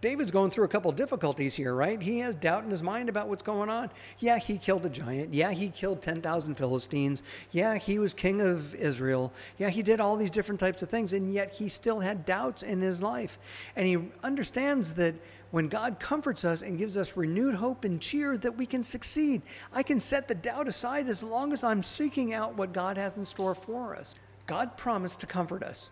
David's 0.00 0.30
going 0.30 0.52
through 0.52 0.64
a 0.64 0.68
couple 0.68 0.92
difficulties 0.92 1.56
here, 1.56 1.74
right? 1.74 2.00
He 2.00 2.20
has 2.20 2.36
doubt 2.36 2.62
in 2.62 2.70
his 2.70 2.84
mind 2.84 3.08
about 3.08 3.28
what's 3.28 3.42
going 3.42 3.68
on. 3.68 3.90
Yeah, 4.20 4.38
he 4.38 4.56
killed 4.56 4.86
a 4.86 4.88
giant. 4.88 5.34
Yeah, 5.34 5.50
he 5.50 5.70
killed 5.70 6.00
10,000 6.00 6.54
Philistines. 6.54 7.24
Yeah, 7.50 7.76
he 7.76 7.98
was 7.98 8.14
king 8.14 8.40
of 8.40 8.76
Israel. 8.76 9.32
Yeah, 9.58 9.70
he 9.70 9.82
did 9.82 10.00
all 10.00 10.16
these 10.16 10.30
different 10.30 10.60
types 10.60 10.82
of 10.82 10.88
things, 10.88 11.14
and 11.14 11.34
yet 11.34 11.52
he 11.52 11.68
still 11.68 11.98
had 11.98 12.24
doubts 12.24 12.62
in 12.62 12.80
his 12.80 13.02
life. 13.02 13.38
And 13.74 13.88
he 13.88 13.98
understands 14.22 14.94
that 14.94 15.16
when 15.50 15.68
God 15.68 15.98
comforts 15.98 16.44
us 16.44 16.62
and 16.62 16.78
gives 16.78 16.96
us 16.96 17.16
renewed 17.16 17.54
hope 17.54 17.84
and 17.84 18.00
cheer 18.00 18.36
that 18.38 18.56
we 18.56 18.66
can 18.66 18.84
succeed. 18.84 19.42
I 19.72 19.82
can 19.82 20.00
set 20.00 20.28
the 20.28 20.34
doubt 20.34 20.68
aside 20.68 21.08
as 21.08 21.22
long 21.22 21.52
as 21.52 21.64
I'm 21.64 21.82
seeking 21.82 22.34
out 22.34 22.56
what 22.56 22.72
God 22.72 22.96
has 22.96 23.18
in 23.18 23.24
store 23.24 23.54
for 23.54 23.96
us. 23.96 24.14
God 24.46 24.76
promised 24.76 25.20
to 25.20 25.26
comfort 25.26 25.62
us. 25.62 25.90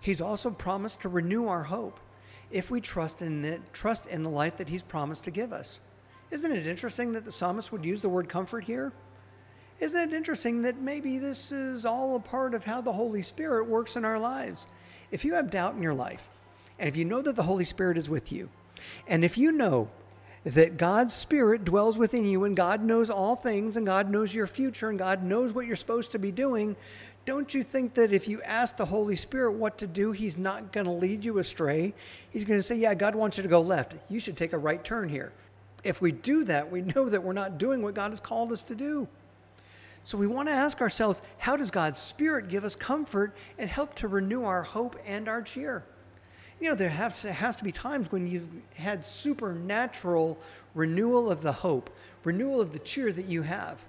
He's 0.00 0.20
also 0.20 0.50
promised 0.50 1.02
to 1.02 1.08
renew 1.08 1.46
our 1.48 1.64
hope 1.64 2.00
if 2.50 2.70
we 2.70 2.80
trust 2.80 3.20
in 3.22 3.44
it, 3.44 3.60
trust 3.72 4.06
in 4.06 4.22
the 4.22 4.30
life 4.30 4.56
that 4.56 4.68
he's 4.68 4.82
promised 4.82 5.24
to 5.24 5.30
give 5.30 5.52
us. 5.52 5.80
Isn't 6.30 6.52
it 6.52 6.66
interesting 6.66 7.12
that 7.12 7.24
the 7.24 7.32
psalmist 7.32 7.72
would 7.72 7.84
use 7.84 8.02
the 8.02 8.08
word 8.08 8.28
comfort 8.28 8.64
here? 8.64 8.92
Isn't 9.80 10.10
it 10.10 10.16
interesting 10.16 10.62
that 10.62 10.80
maybe 10.80 11.18
this 11.18 11.52
is 11.52 11.84
all 11.84 12.16
a 12.16 12.20
part 12.20 12.54
of 12.54 12.64
how 12.64 12.80
the 12.80 12.92
Holy 12.92 13.22
Spirit 13.22 13.66
works 13.66 13.96
in 13.96 14.04
our 14.04 14.18
lives? 14.18 14.66
If 15.10 15.24
you 15.24 15.34
have 15.34 15.50
doubt 15.50 15.74
in 15.74 15.82
your 15.82 15.94
life, 15.94 16.30
and 16.78 16.88
if 16.88 16.96
you 16.96 17.04
know 17.04 17.22
that 17.22 17.36
the 17.36 17.42
Holy 17.42 17.64
Spirit 17.64 17.96
is 17.96 18.10
with 18.10 18.32
you, 18.32 18.48
and 19.06 19.24
if 19.24 19.38
you 19.38 19.52
know 19.52 19.88
that 20.44 20.76
God's 20.76 21.12
Spirit 21.14 21.64
dwells 21.64 21.98
within 21.98 22.24
you 22.24 22.44
and 22.44 22.56
God 22.56 22.82
knows 22.82 23.10
all 23.10 23.36
things 23.36 23.76
and 23.76 23.84
God 23.84 24.10
knows 24.10 24.32
your 24.32 24.46
future 24.46 24.88
and 24.88 24.98
God 24.98 25.22
knows 25.22 25.52
what 25.52 25.66
you're 25.66 25.76
supposed 25.76 26.12
to 26.12 26.18
be 26.18 26.32
doing, 26.32 26.76
don't 27.26 27.52
you 27.52 27.62
think 27.62 27.94
that 27.94 28.12
if 28.12 28.26
you 28.26 28.40
ask 28.42 28.76
the 28.76 28.86
Holy 28.86 29.16
Spirit 29.16 29.52
what 29.52 29.76
to 29.78 29.86
do, 29.86 30.12
He's 30.12 30.38
not 30.38 30.72
going 30.72 30.86
to 30.86 30.92
lead 30.92 31.24
you 31.24 31.38
astray? 31.38 31.92
He's 32.30 32.44
going 32.44 32.58
to 32.58 32.62
say, 32.62 32.76
Yeah, 32.76 32.94
God 32.94 33.14
wants 33.14 33.36
you 33.36 33.42
to 33.42 33.48
go 33.48 33.60
left. 33.60 33.94
You 34.08 34.20
should 34.20 34.36
take 34.36 34.54
a 34.54 34.58
right 34.58 34.82
turn 34.82 35.08
here. 35.08 35.32
If 35.84 36.00
we 36.00 36.12
do 36.12 36.44
that, 36.44 36.70
we 36.70 36.80
know 36.82 37.08
that 37.08 37.22
we're 37.22 37.34
not 37.34 37.58
doing 37.58 37.82
what 37.82 37.94
God 37.94 38.12
has 38.12 38.20
called 38.20 38.50
us 38.52 38.62
to 38.64 38.74
do. 38.74 39.06
So 40.04 40.16
we 40.16 40.26
want 40.26 40.48
to 40.48 40.54
ask 40.54 40.80
ourselves, 40.80 41.20
how 41.36 41.56
does 41.56 41.70
God's 41.70 42.00
Spirit 42.00 42.48
give 42.48 42.64
us 42.64 42.74
comfort 42.74 43.36
and 43.58 43.68
help 43.68 43.92
to 43.96 44.08
renew 44.08 44.44
our 44.44 44.62
hope 44.62 44.96
and 45.04 45.28
our 45.28 45.42
cheer? 45.42 45.84
You 46.60 46.70
know, 46.70 46.74
there 46.74 46.88
has 46.88 47.22
to, 47.22 47.32
has 47.32 47.56
to 47.56 47.64
be 47.64 47.72
times 47.72 48.10
when 48.10 48.26
you've 48.26 48.48
had 48.74 49.04
supernatural 49.04 50.38
renewal 50.74 51.30
of 51.30 51.40
the 51.40 51.52
hope, 51.52 51.90
renewal 52.24 52.60
of 52.60 52.72
the 52.72 52.78
cheer 52.80 53.12
that 53.12 53.26
you 53.26 53.42
have. 53.42 53.84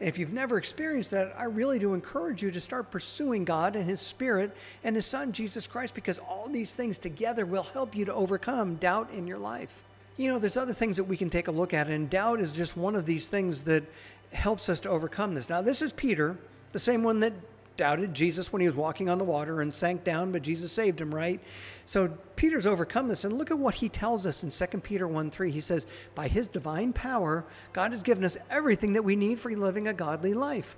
And 0.00 0.08
if 0.08 0.18
you've 0.18 0.32
never 0.32 0.56
experienced 0.56 1.10
that, 1.10 1.34
I 1.38 1.44
really 1.44 1.78
do 1.78 1.92
encourage 1.92 2.42
you 2.42 2.50
to 2.50 2.60
start 2.60 2.90
pursuing 2.90 3.44
God 3.44 3.76
and 3.76 3.88
His 3.88 4.00
Spirit 4.00 4.56
and 4.82 4.96
His 4.96 5.06
Son, 5.06 5.32
Jesus 5.32 5.66
Christ, 5.66 5.94
because 5.94 6.18
all 6.18 6.48
these 6.48 6.74
things 6.74 6.96
together 6.98 7.44
will 7.44 7.62
help 7.62 7.94
you 7.94 8.06
to 8.06 8.14
overcome 8.14 8.76
doubt 8.76 9.10
in 9.12 9.26
your 9.26 9.38
life. 9.38 9.82
You 10.16 10.28
know, 10.28 10.38
there's 10.38 10.56
other 10.56 10.72
things 10.72 10.96
that 10.96 11.04
we 11.04 11.16
can 11.16 11.30
take 11.30 11.48
a 11.48 11.52
look 11.52 11.74
at, 11.74 11.88
and 11.88 12.08
doubt 12.08 12.40
is 12.40 12.50
just 12.50 12.76
one 12.76 12.96
of 12.96 13.06
these 13.06 13.28
things 13.28 13.62
that 13.64 13.84
helps 14.32 14.68
us 14.68 14.80
to 14.80 14.88
overcome 14.88 15.34
this. 15.34 15.48
Now, 15.48 15.60
this 15.60 15.82
is 15.82 15.92
Peter, 15.92 16.36
the 16.72 16.78
same 16.78 17.02
one 17.02 17.20
that 17.20 17.32
doubted 17.76 18.14
Jesus 18.14 18.52
when 18.52 18.60
he 18.60 18.68
was 18.68 18.76
walking 18.76 19.08
on 19.08 19.18
the 19.18 19.24
water 19.24 19.60
and 19.60 19.72
sank 19.72 20.04
down, 20.04 20.32
but 20.32 20.42
Jesus 20.42 20.70
saved 20.70 21.00
him, 21.00 21.14
right? 21.14 21.40
So 21.84 22.08
Peter's 22.36 22.66
overcome 22.66 23.08
this. 23.08 23.24
And 23.24 23.38
look 23.38 23.50
at 23.50 23.58
what 23.58 23.74
he 23.74 23.88
tells 23.88 24.26
us 24.26 24.44
in 24.44 24.50
2 24.50 24.78
Peter 24.78 25.08
1 25.08 25.30
3. 25.30 25.50
He 25.50 25.60
says, 25.60 25.86
By 26.14 26.28
his 26.28 26.46
divine 26.46 26.92
power, 26.92 27.44
God 27.72 27.90
has 27.92 28.02
given 28.02 28.24
us 28.24 28.36
everything 28.50 28.92
that 28.92 29.02
we 29.02 29.16
need 29.16 29.40
for 29.40 29.50
living 29.50 29.88
a 29.88 29.92
godly 29.92 30.34
life. 30.34 30.76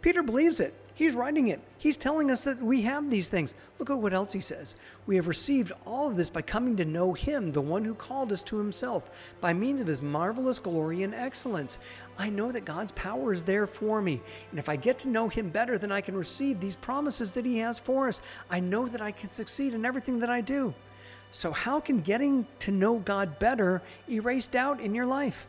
Peter 0.00 0.22
believes 0.22 0.58
it. 0.58 0.74
He's 0.94 1.14
writing 1.14 1.48
it. 1.48 1.60
He's 1.78 1.96
telling 1.96 2.30
us 2.30 2.42
that 2.42 2.60
we 2.62 2.82
have 2.82 3.08
these 3.08 3.28
things. 3.28 3.54
Look 3.78 3.88
at 3.88 3.98
what 3.98 4.12
else 4.12 4.32
he 4.32 4.40
says. 4.40 4.74
We 5.06 5.16
have 5.16 5.26
received 5.26 5.72
all 5.86 6.08
of 6.08 6.16
this 6.16 6.28
by 6.28 6.42
coming 6.42 6.76
to 6.76 6.84
know 6.84 7.14
him, 7.14 7.50
the 7.50 7.62
one 7.62 7.84
who 7.84 7.94
called 7.94 8.30
us 8.30 8.42
to 8.42 8.58
himself, 8.58 9.10
by 9.40 9.54
means 9.54 9.80
of 9.80 9.86
his 9.86 10.02
marvelous 10.02 10.58
glory 10.58 11.02
and 11.02 11.14
excellence. 11.14 11.78
I 12.18 12.28
know 12.28 12.52
that 12.52 12.66
God's 12.66 12.92
power 12.92 13.32
is 13.32 13.42
there 13.42 13.66
for 13.66 14.02
me. 14.02 14.20
And 14.50 14.58
if 14.58 14.68
I 14.68 14.76
get 14.76 14.98
to 15.00 15.08
know 15.08 15.28
him 15.28 15.48
better, 15.48 15.78
then 15.78 15.90
I 15.90 16.02
can 16.02 16.14
receive 16.14 16.60
these 16.60 16.76
promises 16.76 17.32
that 17.32 17.46
he 17.46 17.56
has 17.58 17.78
for 17.78 18.08
us. 18.08 18.20
I 18.50 18.60
know 18.60 18.86
that 18.86 19.00
I 19.00 19.12
can 19.12 19.30
succeed 19.30 19.72
in 19.72 19.86
everything 19.86 20.18
that 20.20 20.30
I 20.30 20.42
do. 20.42 20.74
So, 21.30 21.50
how 21.50 21.80
can 21.80 22.00
getting 22.02 22.46
to 22.58 22.70
know 22.70 22.98
God 22.98 23.38
better 23.38 23.80
erase 24.10 24.46
doubt 24.46 24.80
in 24.80 24.94
your 24.94 25.06
life? 25.06 25.46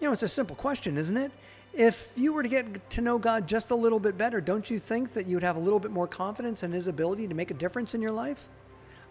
You 0.00 0.06
know, 0.06 0.12
it's 0.14 0.22
a 0.22 0.28
simple 0.28 0.56
question, 0.56 0.96
isn't 0.96 1.16
it? 1.16 1.30
If 1.72 2.08
you 2.16 2.32
were 2.32 2.42
to 2.42 2.48
get 2.48 2.90
to 2.90 3.00
know 3.00 3.18
God 3.18 3.46
just 3.46 3.70
a 3.70 3.74
little 3.74 4.00
bit 4.00 4.18
better, 4.18 4.40
don't 4.40 4.68
you 4.68 4.78
think 4.78 5.14
that 5.14 5.26
you 5.26 5.36
would 5.36 5.42
have 5.42 5.56
a 5.56 5.60
little 5.60 5.78
bit 5.78 5.90
more 5.90 6.06
confidence 6.06 6.62
in 6.62 6.72
His 6.72 6.86
ability 6.86 7.28
to 7.28 7.34
make 7.34 7.50
a 7.50 7.54
difference 7.54 7.94
in 7.94 8.02
your 8.02 8.12
life? 8.12 8.48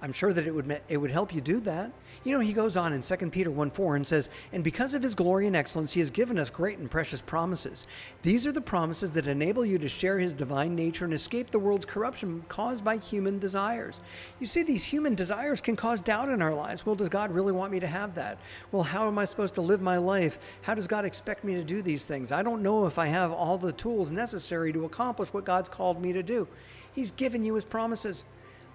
I'm 0.01 0.13
sure 0.13 0.31
that 0.31 0.45
it 0.45 0.53
would 0.53 0.81
it 0.89 0.97
would 0.97 1.11
help 1.11 1.33
you 1.33 1.41
do 1.41 1.59
that. 1.61 1.91
You 2.23 2.33
know, 2.33 2.39
he 2.39 2.51
goes 2.51 2.75
on 2.75 2.93
in 2.93 3.01
2 3.01 3.15
Peter 3.29 3.49
1 3.49 3.71
4 3.71 3.95
and 3.95 4.05
says, 4.05 4.29
And 4.51 4.63
because 4.63 4.93
of 4.93 5.01
his 5.01 5.15
glory 5.15 5.47
and 5.47 5.55
excellence, 5.55 5.93
he 5.93 6.01
has 6.01 6.11
given 6.11 6.37
us 6.37 6.49
great 6.49 6.77
and 6.77 6.91
precious 6.91 7.21
promises. 7.21 7.87
These 8.21 8.45
are 8.45 8.51
the 8.51 8.59
promises 8.59 9.11
that 9.11 9.27
enable 9.27 9.65
you 9.65 9.77
to 9.77 9.87
share 9.87 10.19
his 10.19 10.33
divine 10.33 10.75
nature 10.75 11.05
and 11.05 11.13
escape 11.13 11.51
the 11.51 11.59
world's 11.59 11.85
corruption 11.85 12.43
caused 12.49 12.83
by 12.83 12.97
human 12.97 13.39
desires. 13.39 14.01
You 14.39 14.45
see, 14.45 14.63
these 14.63 14.83
human 14.83 15.15
desires 15.15 15.61
can 15.61 15.75
cause 15.75 16.01
doubt 16.01 16.29
in 16.29 16.41
our 16.41 16.53
lives. 16.53 16.85
Well, 16.85 16.95
does 16.95 17.09
God 17.09 17.31
really 17.31 17.53
want 17.53 17.71
me 17.71 17.79
to 17.79 17.87
have 17.87 18.13
that? 18.15 18.39
Well, 18.71 18.83
how 18.83 19.07
am 19.07 19.17
I 19.17 19.25
supposed 19.25 19.55
to 19.55 19.61
live 19.61 19.81
my 19.81 19.97
life? 19.97 20.37
How 20.61 20.73
does 20.73 20.87
God 20.87 21.05
expect 21.05 21.43
me 21.43 21.55
to 21.55 21.63
do 21.63 21.81
these 21.81 22.05
things? 22.05 22.31
I 22.31 22.43
don't 22.43 22.61
know 22.61 22.85
if 22.87 22.99
I 22.99 23.07
have 23.07 23.31
all 23.31 23.57
the 23.57 23.71
tools 23.71 24.11
necessary 24.11 24.73
to 24.73 24.85
accomplish 24.85 25.31
what 25.33 25.45
God's 25.45 25.69
called 25.69 26.01
me 26.01 26.13
to 26.13 26.23
do. 26.23 26.47
He's 26.93 27.11
given 27.11 27.43
you 27.43 27.53
his 27.55 27.63
promises. 27.63 28.25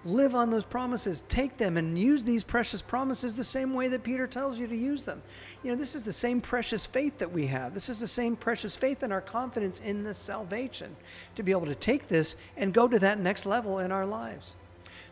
Live 0.05 0.35
on 0.35 0.49
those 0.49 0.65
promises. 0.65 1.23
Take 1.29 1.55
them 1.55 1.77
and 1.77 1.97
use 1.97 2.23
these 2.23 2.43
precious 2.43 2.81
promises 2.81 3.33
the 3.33 3.43
same 3.43 3.73
way 3.73 3.87
that 3.87 4.03
Peter 4.03 4.27
tells 4.27 4.59
you 4.59 4.67
to 4.67 4.75
use 4.75 5.03
them. 5.03 5.21
You 5.63 5.71
know, 5.71 5.77
this 5.77 5.95
is 5.95 6.03
the 6.03 6.11
same 6.11 6.41
precious 6.41 6.85
faith 6.85 7.17
that 7.19 7.31
we 7.31 7.47
have. 7.47 7.73
This 7.73 7.87
is 7.87 8.01
the 8.01 8.07
same 8.07 8.35
precious 8.35 8.75
faith 8.75 9.01
and 9.03 9.13
our 9.13 9.21
confidence 9.21 9.79
in 9.79 10.03
this 10.03 10.17
salvation 10.17 10.93
to 11.35 11.43
be 11.43 11.51
able 11.51 11.67
to 11.67 11.75
take 11.75 12.09
this 12.09 12.35
and 12.57 12.73
go 12.73 12.87
to 12.87 12.99
that 12.99 13.19
next 13.19 13.45
level 13.45 13.79
in 13.79 13.93
our 13.93 14.05
lives. 14.05 14.55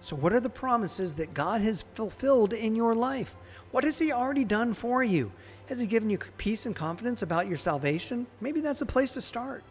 So, 0.02 0.16
what 0.16 0.34
are 0.34 0.40
the 0.40 0.50
promises 0.50 1.14
that 1.16 1.34
God 1.34 1.62
has 1.62 1.86
fulfilled 1.94 2.52
in 2.52 2.76
your 2.76 2.96
life? 2.96 3.36
What 3.70 3.86
has 3.86 4.00
He 4.00 4.12
already 4.12 4.44
done 4.44 4.74
for 4.74 5.04
you? 5.04 5.32
Has 5.68 5.80
He 5.80 5.86
given 5.86 6.10
you 6.10 6.18
peace 6.38 6.66
and 6.66 6.76
confidence 6.76 7.22
about 7.22 7.48
your 7.48 7.58
salvation? 7.58 8.28
Maybe 8.42 8.60
that's 8.60 8.82
a 8.82 8.86
place 8.86 9.12
to 9.14 9.22
start. 9.22 9.64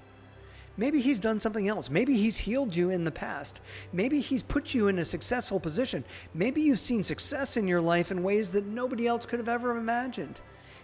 Maybe 0.76 1.00
he's 1.00 1.20
done 1.20 1.40
something 1.40 1.68
else. 1.68 1.90
Maybe 1.90 2.16
he's 2.16 2.38
healed 2.38 2.74
you 2.74 2.90
in 2.90 3.04
the 3.04 3.10
past. 3.10 3.60
Maybe 3.92 4.20
he's 4.20 4.42
put 4.42 4.72
you 4.72 4.88
in 4.88 4.98
a 4.98 5.04
successful 5.04 5.60
position. 5.60 6.04
Maybe 6.32 6.62
you've 6.62 6.80
seen 6.80 7.02
success 7.02 7.56
in 7.56 7.68
your 7.68 7.80
life 7.80 8.10
in 8.10 8.22
ways 8.22 8.50
that 8.52 8.66
nobody 8.66 9.06
else 9.06 9.26
could 9.26 9.38
have 9.38 9.48
ever 9.48 9.76
imagined. 9.76 10.40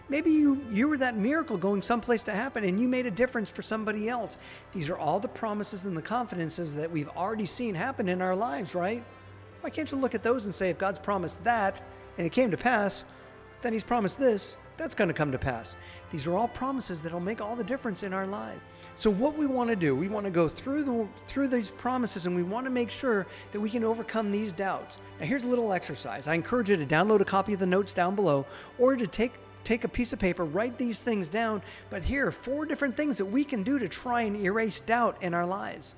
Maybe 0.09 0.31
you, 0.31 0.61
you 0.71 0.87
were 0.87 0.97
that 0.99 1.17
miracle 1.17 1.57
going 1.57 1.81
someplace 1.81 2.23
to 2.25 2.31
happen 2.31 2.63
and 2.63 2.79
you 2.79 2.87
made 2.87 3.05
a 3.05 3.11
difference 3.11 3.49
for 3.49 3.61
somebody 3.61 4.07
else. 4.07 4.37
These 4.71 4.89
are 4.89 4.97
all 4.97 5.19
the 5.19 5.27
promises 5.27 5.85
and 5.85 5.97
the 5.97 6.01
confidences 6.01 6.75
that 6.75 6.89
we've 6.89 7.09
already 7.09 7.45
seen 7.45 7.75
happen 7.75 8.07
in 8.07 8.21
our 8.21 8.35
lives, 8.35 8.73
right? 8.73 9.03
Why 9.61 9.69
can't 9.69 9.91
you 9.91 9.97
look 9.97 10.15
at 10.15 10.23
those 10.23 10.45
and 10.45 10.55
say, 10.55 10.69
if 10.69 10.77
God's 10.77 10.99
promised 10.99 11.43
that 11.43 11.81
and 12.17 12.25
it 12.25 12.31
came 12.31 12.51
to 12.51 12.57
pass, 12.57 13.03
then 13.61 13.73
he's 13.73 13.83
promised 13.83 14.19
this, 14.19 14.55
that's 14.77 14.95
going 14.95 15.07
to 15.07 15.13
come 15.13 15.31
to 15.31 15.37
pass. 15.37 15.75
These 16.11 16.27
are 16.27 16.37
all 16.37 16.47
promises 16.47 17.01
that'll 17.01 17.19
make 17.19 17.41
all 17.41 17.55
the 17.55 17.63
difference 17.63 18.03
in 18.03 18.13
our 18.13 18.27
life. 18.27 18.59
So 18.95 19.09
what 19.09 19.35
we 19.35 19.45
want 19.45 19.69
to 19.69 19.75
do, 19.75 19.95
we 19.95 20.07
want 20.07 20.25
to 20.25 20.31
go 20.31 20.47
through 20.47 20.83
the 20.83 21.07
through 21.27 21.49
these 21.49 21.69
promises 21.69 22.25
and 22.25 22.35
we 22.35 22.43
want 22.43 22.65
to 22.65 22.71
make 22.71 22.89
sure 22.89 23.27
that 23.51 23.59
we 23.59 23.69
can 23.69 23.83
overcome 23.83 24.31
these 24.31 24.51
doubts. 24.51 24.99
Now 25.19 25.25
here's 25.25 25.43
a 25.43 25.47
little 25.47 25.73
exercise. 25.73 26.27
I 26.27 26.33
encourage 26.33 26.69
you 26.69 26.77
to 26.77 26.85
download 26.85 27.21
a 27.21 27.25
copy 27.25 27.53
of 27.53 27.59
the 27.59 27.65
notes 27.65 27.93
down 27.93 28.15
below 28.15 28.45
or 28.77 28.95
to 28.95 29.07
take 29.07 29.33
take 29.63 29.83
a 29.83 29.89
piece 29.89 30.13
of 30.13 30.19
paper, 30.19 30.45
write 30.45 30.77
these 30.77 31.01
things 31.01 31.27
down, 31.27 31.61
but 31.89 32.01
here 32.01 32.27
are 32.27 32.31
four 32.31 32.65
different 32.65 32.95
things 32.95 33.17
that 33.17 33.25
we 33.25 33.43
can 33.43 33.63
do 33.63 33.77
to 33.77 33.89
try 33.89 34.21
and 34.21 34.37
erase 34.37 34.79
doubt 34.79 35.21
in 35.21 35.33
our 35.33 35.45
lives. 35.45 35.93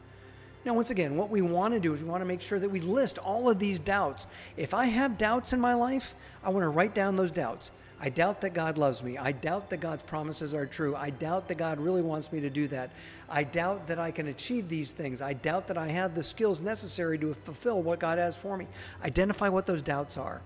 Now, 0.65 0.73
once 0.73 0.89
again, 0.89 1.15
what 1.15 1.29
we 1.29 1.41
want 1.41 1.73
to 1.75 1.79
do 1.79 1.93
is 1.93 2.01
we 2.01 2.09
want 2.09 2.21
to 2.21 2.27
make 2.27 2.41
sure 2.41 2.59
that 2.59 2.69
we 2.69 2.81
list 2.81 3.17
all 3.19 3.47
of 3.47 3.59
these 3.59 3.79
doubts. 3.79 4.27
If 4.57 4.73
I 4.73 4.85
have 4.85 5.17
doubts 5.17 5.53
in 5.53 5.61
my 5.61 5.73
life, 5.73 6.15
I 6.43 6.49
want 6.49 6.63
to 6.63 6.69
write 6.69 6.93
down 6.93 7.15
those 7.15 7.31
doubts. 7.31 7.71
I 8.01 8.09
doubt 8.09 8.41
that 8.41 8.53
God 8.53 8.77
loves 8.77 9.03
me. 9.03 9.17
I 9.17 9.33
doubt 9.33 9.69
that 9.71 9.81
God's 9.81 10.03
promises 10.03 10.53
are 10.53 10.65
true. 10.65 10.95
I 10.95 11.09
doubt 11.09 11.49
that 11.49 11.57
God 11.57 11.79
really 11.79 12.01
wants 12.01 12.31
me 12.31 12.39
to 12.39 12.49
do 12.49 12.67
that. 12.69 12.91
I 13.29 13.43
doubt 13.43 13.87
that 13.87 13.99
I 13.99 14.11
can 14.11 14.27
achieve 14.27 14.69
these 14.69 14.91
things. 14.91 15.21
I 15.21 15.33
doubt 15.33 15.67
that 15.67 15.77
I 15.77 15.89
have 15.89 16.15
the 16.15 16.23
skills 16.23 16.61
necessary 16.61 17.17
to 17.19 17.33
fulfill 17.33 17.81
what 17.81 17.99
God 17.99 18.17
has 18.17 18.37
for 18.37 18.55
me. 18.55 18.67
Identify 19.03 19.49
what 19.49 19.65
those 19.65 19.81
doubts 19.81 20.17
are. 20.17 20.41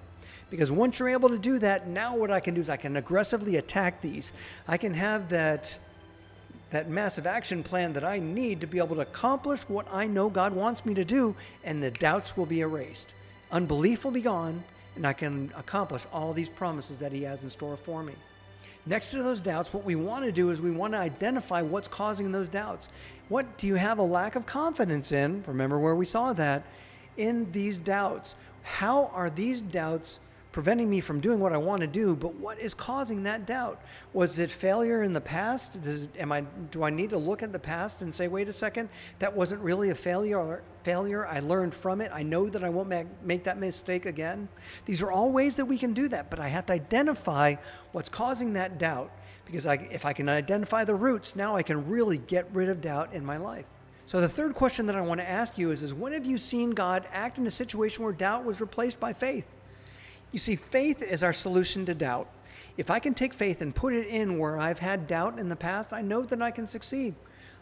Because 0.50 0.72
once 0.72 0.98
you're 0.98 1.10
able 1.10 1.30
to 1.30 1.38
do 1.38 1.60
that, 1.60 1.88
now 1.88 2.16
what 2.16 2.32
I 2.32 2.40
can 2.40 2.56
do 2.56 2.62
is 2.62 2.70
I 2.70 2.78
can 2.78 2.98
aggressively 2.98 3.58
attack 3.58 4.02
these. 4.02 4.34
I 4.68 4.78
can 4.78 4.94
have 4.94 5.30
that 5.30 5.78
that 6.74 6.90
massive 6.90 7.28
action 7.28 7.62
plan 7.62 7.94
that 7.94 8.04
I 8.04 8.18
need 8.18 8.60
to 8.62 8.68
be 8.68 8.80
able 8.80 8.96
to 8.96 9.02
accomplish 9.02 9.62
what 9.70 9.86
I 9.94 10.08
know 10.08 10.28
God 10.28 10.54
wants 10.54 10.88
me 10.88 10.96
to 10.96 11.06
do, 11.06 11.36
and 11.64 11.84
the 11.84 11.92
doubts 11.92 12.36
will 12.36 12.48
be 12.48 12.62
erased. 12.62 13.14
Unbelief 13.52 14.04
will 14.04 14.12
be 14.12 14.22
gone, 14.22 14.64
and 14.96 15.06
I 15.08 15.14
can 15.14 15.52
accomplish 15.56 16.06
all 16.12 16.34
these 16.34 16.50
promises 16.50 17.00
that 17.00 17.12
He 17.12 17.24
has 17.24 17.44
in 17.44 17.50
store 17.50 17.78
for 17.78 18.04
me. 18.04 18.14
Next 18.86 19.12
to 19.12 19.24
those 19.24 19.40
doubts, 19.40 19.74
what 19.74 19.86
we 19.86 19.96
want 19.96 20.26
to 20.26 20.32
do 20.32 20.50
is 20.50 20.62
we 20.62 20.72
want 20.72 20.94
to 20.94 21.00
identify 21.00 21.62
what's 21.62 21.88
causing 21.88 22.32
those 22.32 22.50
doubts. 22.50 22.90
What 23.30 23.58
do 23.58 23.66
you 23.68 23.76
have 23.76 23.98
a 23.98 24.04
lack 24.04 24.36
of 24.36 24.46
confidence 24.46 25.12
in? 25.12 25.44
Remember 25.48 25.80
where 25.80 25.96
we 25.96 26.06
saw 26.06 26.34
that 26.34 26.64
in 27.18 27.50
these 27.52 27.78
doubts. 27.78 28.36
How 28.64 29.10
are 29.14 29.30
these 29.30 29.62
doubts 29.62 30.20
preventing 30.54 30.88
me 30.88 31.02
from 31.02 31.20
doing 31.20 31.40
what 31.40 31.52
I 31.52 31.58
want 31.58 31.82
to 31.82 31.88
do, 31.88 32.16
but 32.16 32.36
what 32.36 32.60
is 32.60 32.76
causing 32.76 33.24
that 33.24 33.48
doubt? 33.48 33.82
Was 34.14 34.38
it 34.38 34.52
failure 34.52 35.02
in 35.02 35.12
the 35.12 35.20
past? 35.20 35.82
Does, 35.82 36.10
am 36.18 36.32
I, 36.32 36.42
do 36.70 36.84
I 36.84 36.92
need 36.92 37.10
to 37.10 37.18
look 37.18 37.42
at 37.42 37.52
the 37.52 37.60
past 37.60 38.04
and 38.04 38.14
say, 38.14 38.28
wait 38.28 38.48
a 38.48 38.54
second, 38.54 38.88
that 39.18 39.36
wasn't 39.36 39.62
really 39.62 39.90
a 39.90 39.96
failure, 39.96 40.62
failure. 40.84 41.26
I 41.26 41.40
learned 41.40 41.74
from 41.74 42.02
it. 42.02 42.12
I 42.14 42.22
know 42.22 42.50
that 42.50 42.64
I 42.64 42.70
won't 42.70 42.88
make, 43.24 43.44
that 43.44 43.58
mistake 43.58 44.06
again. 44.06 44.48
These 44.86 45.02
are 45.02 45.12
all 45.12 45.32
ways 45.32 45.56
that 45.56 45.66
we 45.66 45.78
can 45.78 45.92
do 45.94 46.08
that, 46.10 46.30
but 46.30 46.40
I 46.40 46.50
have 46.50 46.68
to 46.68 46.74
identify 46.74 47.56
what's 47.92 48.10
causing 48.10 48.54
that 48.54 48.78
doubt 48.78 49.12
because 49.46 49.66
I, 49.66 49.76
if 49.92 50.06
I 50.06 50.14
can 50.14 50.30
identify 50.30 50.86
the 50.86 50.96
roots, 50.96 51.36
now 51.36 51.56
I 51.56 51.64
can 51.64 51.90
really 51.90 52.20
get 52.20 52.48
rid 52.54 52.70
of 52.70 52.80
doubt 52.80 53.12
in 53.12 53.26
my 53.26 53.38
life. 53.38 53.66
So 54.06 54.22
the 54.22 54.30
third 54.30 54.54
question 54.54 54.86
that 54.86 54.96
I 54.96 55.02
want 55.02 55.20
to 55.20 55.28
ask 55.28 55.58
you 55.58 55.72
is, 55.72 55.82
is 55.82 55.96
when 55.96 56.14
have 56.14 56.28
you 56.28 56.38
seen 56.38 56.72
God 56.72 57.08
act 57.12 57.40
in 57.40 57.48
a 57.48 57.52
situation 57.52 58.04
where 58.04 58.14
doubt 58.14 58.46
was 58.46 58.62
replaced 58.62 59.00
by 59.00 59.14
faith? 59.14 59.48
You 60.34 60.40
see, 60.40 60.56
faith 60.56 61.02
is 61.04 61.24
our 61.24 61.32
solution 61.32 61.86
to 61.86 61.94
doubt. 61.94 62.28
If 62.76 62.90
I 62.90 62.98
can 62.98 63.14
take 63.14 63.36
faith 63.36 63.62
and 63.62 63.74
put 63.74 63.94
it 63.94 64.08
in 64.08 64.40
where 64.40 64.58
I've 64.58 64.80
had 64.80 65.06
doubt 65.06 65.38
in 65.38 65.48
the 65.48 65.56
past, 65.56 65.94
I 65.94 66.02
know 66.02 66.24
that 66.24 66.42
I 66.42 66.50
can 66.50 66.66
succeed. 66.66 67.14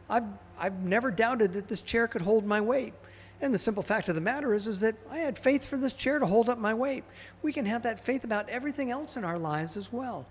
I've, 0.10 0.24
I've 0.58 0.80
never 0.80 1.12
doubted 1.12 1.52
that 1.54 1.68
this 1.68 1.82
chair 1.82 2.08
could 2.08 2.22
hold 2.22 2.46
my 2.46 2.62
weight. 2.62 2.94
And 3.42 3.54
the 3.54 3.60
simple 3.60 3.84
fact 3.84 4.08
of 4.08 4.16
the 4.16 4.22
matter 4.22 4.54
is, 4.54 4.68
is 4.68 4.80
that 4.80 4.96
I 5.10 5.18
had 5.18 5.38
faith 5.38 5.66
for 5.66 5.76
this 5.76 5.92
chair 5.92 6.18
to 6.18 6.26
hold 6.26 6.48
up 6.48 6.60
my 6.60 6.74
weight. 6.74 7.04
We 7.42 7.52
can 7.52 7.66
have 7.66 7.84
that 7.84 8.00
faith 8.00 8.24
about 8.24 8.48
everything 8.48 8.90
else 8.90 9.18
in 9.18 9.26
our 9.26 9.38
lives 9.38 9.76
as 9.76 9.92
well. 9.92 10.26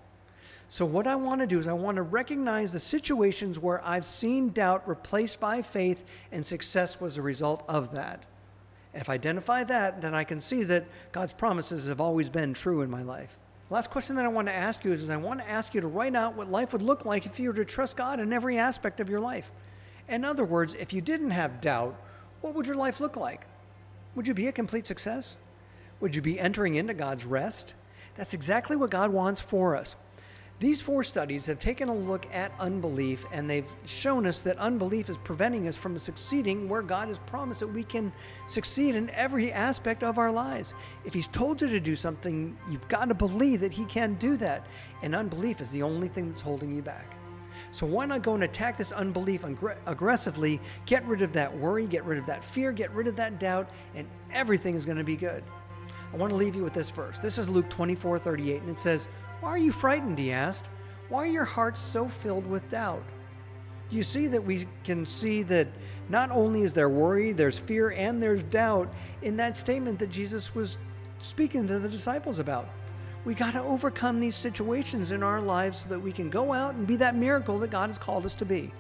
So, 0.69 0.87
what 0.87 1.09
I 1.09 1.17
want 1.17 1.41
to 1.41 1.49
do 1.49 1.59
is, 1.59 1.67
I 1.67 1.73
want 1.73 1.97
to 1.97 2.03
recognize 2.03 2.73
the 2.73 2.79
situations 2.79 3.59
where 3.59 3.85
I've 3.85 4.07
seen 4.07 4.51
doubt 4.51 4.89
replaced 4.89 5.41
by 5.41 5.63
faith, 5.63 6.05
and 6.31 6.47
success 6.47 7.01
was 7.01 7.17
a 7.17 7.23
result 7.23 7.65
of 7.69 7.93
that. 7.95 8.25
If 8.95 9.09
I 9.09 9.15
identify 9.15 9.65
that, 9.65 10.03
then 10.03 10.15
I 10.15 10.25
can 10.25 10.41
see 10.41 10.65
that 10.65 10.85
God's 11.13 11.33
promises 11.33 11.87
have 11.87 12.01
always 12.01 12.29
been 12.29 12.55
true 12.55 12.83
in 12.83 12.91
my 12.91 13.03
life. 13.03 13.37
Last 13.71 13.91
question 13.91 14.17
that 14.17 14.25
I 14.25 14.29
want 14.29 14.49
to 14.49 14.55
ask 14.55 14.85
you 14.85 14.93
is, 14.93 15.05
is 15.05 15.11
I 15.11 15.17
want 15.17 15.39
to 15.41 15.49
ask 15.49 15.75
you 15.75 15.81
to 15.81 15.87
write 15.87 16.17
out 16.17 16.35
what 16.35 16.51
life 16.51 16.73
would 16.73 16.83
look 16.83 17.05
like 17.05 17.25
if 17.25 17.39
you 17.39 17.49
were 17.49 17.55
to 17.55 17.65
trust 17.65 17.97
God 17.97 18.19
in 18.19 18.33
every 18.33 18.59
aspect 18.59 18.99
of 18.99 19.09
your 19.09 19.21
life. 19.21 19.53
In 20.09 20.25
other 20.25 20.45
words, 20.45 20.75
if 20.75 20.93
you 20.93 21.01
didn't 21.01 21.31
have 21.31 21.61
doubt, 21.61 21.95
what 22.41 22.55
would 22.55 22.67
your 22.67 22.75
life 22.75 22.99
look 22.99 23.17
like? 23.17 23.47
Would 24.17 24.27
you 24.27 24.35
be 24.35 24.49
a 24.49 24.53
complete 24.53 24.89
success? 24.89 25.37
Would 26.01 26.17
you 26.17 26.23
be 26.23 26.41
entering 26.41 26.75
into 26.75 26.95
God's 26.95 27.25
rest? 27.25 27.75
That's 28.17 28.35
exactly 28.35 28.75
what 28.75 28.91
God 28.91 29.13
wants 29.13 29.41
for 29.41 29.77
us. 29.77 29.95
These 30.61 30.83
four 30.83 31.03
studies 31.03 31.47
have 31.47 31.59
taken 31.59 31.89
a 31.89 31.95
look 31.95 32.27
at 32.35 32.53
unbelief 32.61 33.25
and 33.33 33.49
they've 33.49 33.73
shown 33.87 34.27
us 34.27 34.43
that 34.43 34.59
unbelief 34.59 35.09
is 35.09 35.17
preventing 35.17 35.67
us 35.67 35.75
from 35.75 35.99
succeeding 35.99 36.69
where 36.69 36.83
God 36.83 37.09
has 37.09 37.19
promised 37.21 37.61
that 37.61 37.69
we 37.69 37.83
can 37.83 38.13
succeed 38.47 38.95
in 38.95 39.09
every 39.11 39.51
aspect 39.53 40.05
of 40.05 40.19
our 40.19 40.31
lives. 40.31 40.75
If 41.07 41.15
He's 41.15 41.29
told 41.29 41.63
you 41.63 41.69
to 41.69 41.81
do 41.81 41.97
something, 41.97 42.59
you've 42.71 42.87
got 42.89 43.07
to 43.07 43.15
believe 43.15 43.61
that 43.61 43.73
He 43.73 43.87
can 43.87 44.17
do 44.17 44.37
that. 44.37 44.67
And 45.03 45.15
unbelief 45.15 45.63
is 45.63 45.71
the 45.71 45.83
only 45.83 46.09
thing 46.09 46.29
that's 46.29 46.43
holding 46.43 46.77
you 46.77 46.83
back. 46.83 47.17
So 47.71 47.87
why 47.87 48.05
not 48.05 48.23
go 48.23 48.35
and 48.35 48.45
attack 48.45 48.77
this 48.77 48.93
unbelief 48.93 49.45
aggressively, 49.87 50.61
get 50.85 51.07
rid 51.07 51.23
of 51.23 51.33
that 51.33 51.57
worry, 51.57 51.87
get 51.87 52.05
rid 52.05 52.19
of 52.19 52.27
that 52.27 52.45
fear, 52.45 52.71
get 52.71 52.91
rid 52.91 53.07
of 53.07 53.17
that 53.17 53.41
doubt, 53.41 53.71
and 53.95 54.07
everything 54.31 54.75
is 54.75 54.85
going 54.85 54.99
to 54.99 55.05
be 55.05 55.17
good. 55.17 55.43
I 56.13 56.17
want 56.17 56.31
to 56.31 56.37
leave 56.37 56.57
you 56.57 56.65
with 56.65 56.75
this 56.75 56.91
verse. 56.91 57.19
This 57.19 57.39
is 57.39 57.49
Luke 57.49 57.71
24 57.71 58.19
38, 58.19 58.61
and 58.61 58.71
it 58.71 58.79
says, 58.79 59.09
why 59.41 59.51
are 59.51 59.59
you 59.59 59.73
frightened? 59.73 60.19
He 60.19 60.33
asked. 60.33 60.67
Why 61.09 61.25
are 61.25 61.27
your 61.27 61.45
hearts 61.45 61.81
so 61.81 62.09
filled 62.09 62.47
with 62.47 62.69
doubt? 62.71 63.03
You 63.91 64.03
see 64.03 64.29
that 64.29 64.45
we 64.45 64.69
can 64.85 65.05
see 65.05 65.43
that 65.45 65.67
not 66.09 66.31
only 66.31 66.63
is 66.63 66.73
there 66.73 66.89
worry, 66.89 67.33
there's 67.33 67.59
fear, 67.59 67.91
and 67.91 68.23
there's 68.23 68.43
doubt 68.45 68.93
in 69.23 69.37
that 69.39 69.57
statement 69.57 69.99
that 69.99 70.11
Jesus 70.11 70.55
was 70.55 70.79
speaking 71.19 71.67
to 71.67 71.79
the 71.79 71.89
disciples 71.89 72.39
about. 72.39 72.69
We 73.25 73.35
got 73.35 73.53
to 73.53 73.63
overcome 73.63 74.21
these 74.21 74.37
situations 74.37 75.11
in 75.11 75.23
our 75.23 75.41
lives 75.41 75.81
so 75.81 75.89
that 75.91 76.01
we 76.01 76.13
can 76.13 76.31
go 76.31 76.53
out 76.53 76.75
and 76.75 76.87
be 76.87 76.97
that 76.97 77.17
miracle 77.17 77.59
that 77.59 77.71
God 77.71 77.89
has 77.89 77.99
called 77.99 78.25
us 78.25 78.35
to 78.37 78.45
be. 78.45 78.73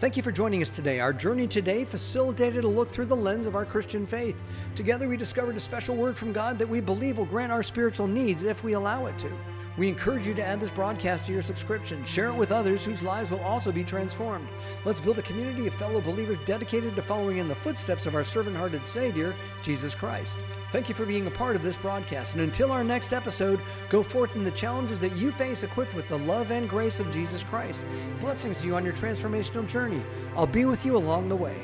Thank 0.00 0.16
you 0.16 0.22
for 0.22 0.32
joining 0.32 0.60
us 0.60 0.68
today. 0.68 1.00
Our 1.00 1.12
journey 1.12 1.46
today 1.46 1.84
facilitated 1.84 2.64
a 2.64 2.68
look 2.68 2.90
through 2.90 3.06
the 3.06 3.16
lens 3.16 3.46
of 3.46 3.54
our 3.54 3.64
Christian 3.64 4.04
faith. 4.04 4.42
Together, 4.74 5.08
we 5.08 5.16
discovered 5.16 5.56
a 5.56 5.60
special 5.60 5.94
word 5.94 6.16
from 6.16 6.32
God 6.32 6.58
that 6.58 6.68
we 6.68 6.80
believe 6.80 7.16
will 7.16 7.24
grant 7.24 7.52
our 7.52 7.62
spiritual 7.62 8.06
needs 8.06 8.42
if 8.42 8.62
we 8.62 8.72
allow 8.74 9.06
it 9.06 9.18
to. 9.20 9.30
We 9.76 9.88
encourage 9.88 10.26
you 10.26 10.32
to 10.34 10.42
add 10.42 10.58
this 10.58 10.70
broadcast 10.70 11.26
to 11.26 11.32
your 11.32 11.42
subscription. 11.42 12.04
Share 12.06 12.28
it 12.28 12.34
with 12.34 12.50
others 12.50 12.84
whose 12.84 13.02
lives 13.02 13.30
will 13.30 13.40
also 13.40 13.70
be 13.70 13.84
transformed. 13.84 14.48
Let's 14.84 15.00
build 15.00 15.18
a 15.18 15.22
community 15.22 15.66
of 15.66 15.74
fellow 15.74 16.00
believers 16.00 16.38
dedicated 16.46 16.94
to 16.94 17.02
following 17.02 17.38
in 17.38 17.48
the 17.48 17.54
footsteps 17.54 18.06
of 18.06 18.14
our 18.14 18.24
servant 18.24 18.56
hearted 18.56 18.86
Savior, 18.86 19.34
Jesus 19.62 19.94
Christ. 19.94 20.36
Thank 20.72 20.88
you 20.88 20.94
for 20.94 21.06
being 21.06 21.26
a 21.26 21.30
part 21.30 21.56
of 21.56 21.62
this 21.62 21.76
broadcast. 21.76 22.32
And 22.34 22.42
until 22.42 22.72
our 22.72 22.82
next 22.82 23.12
episode, 23.12 23.60
go 23.90 24.02
forth 24.02 24.34
in 24.34 24.44
the 24.44 24.50
challenges 24.52 25.00
that 25.00 25.14
you 25.16 25.30
face 25.30 25.62
equipped 25.62 25.94
with 25.94 26.08
the 26.08 26.18
love 26.18 26.50
and 26.50 26.68
grace 26.68 26.98
of 26.98 27.12
Jesus 27.12 27.44
Christ. 27.44 27.86
Blessings 28.20 28.60
to 28.60 28.66
you 28.66 28.76
on 28.76 28.84
your 28.84 28.94
transformational 28.94 29.68
journey. 29.68 30.02
I'll 30.34 30.46
be 30.46 30.64
with 30.64 30.84
you 30.84 30.96
along 30.96 31.28
the 31.28 31.36
way. 31.36 31.56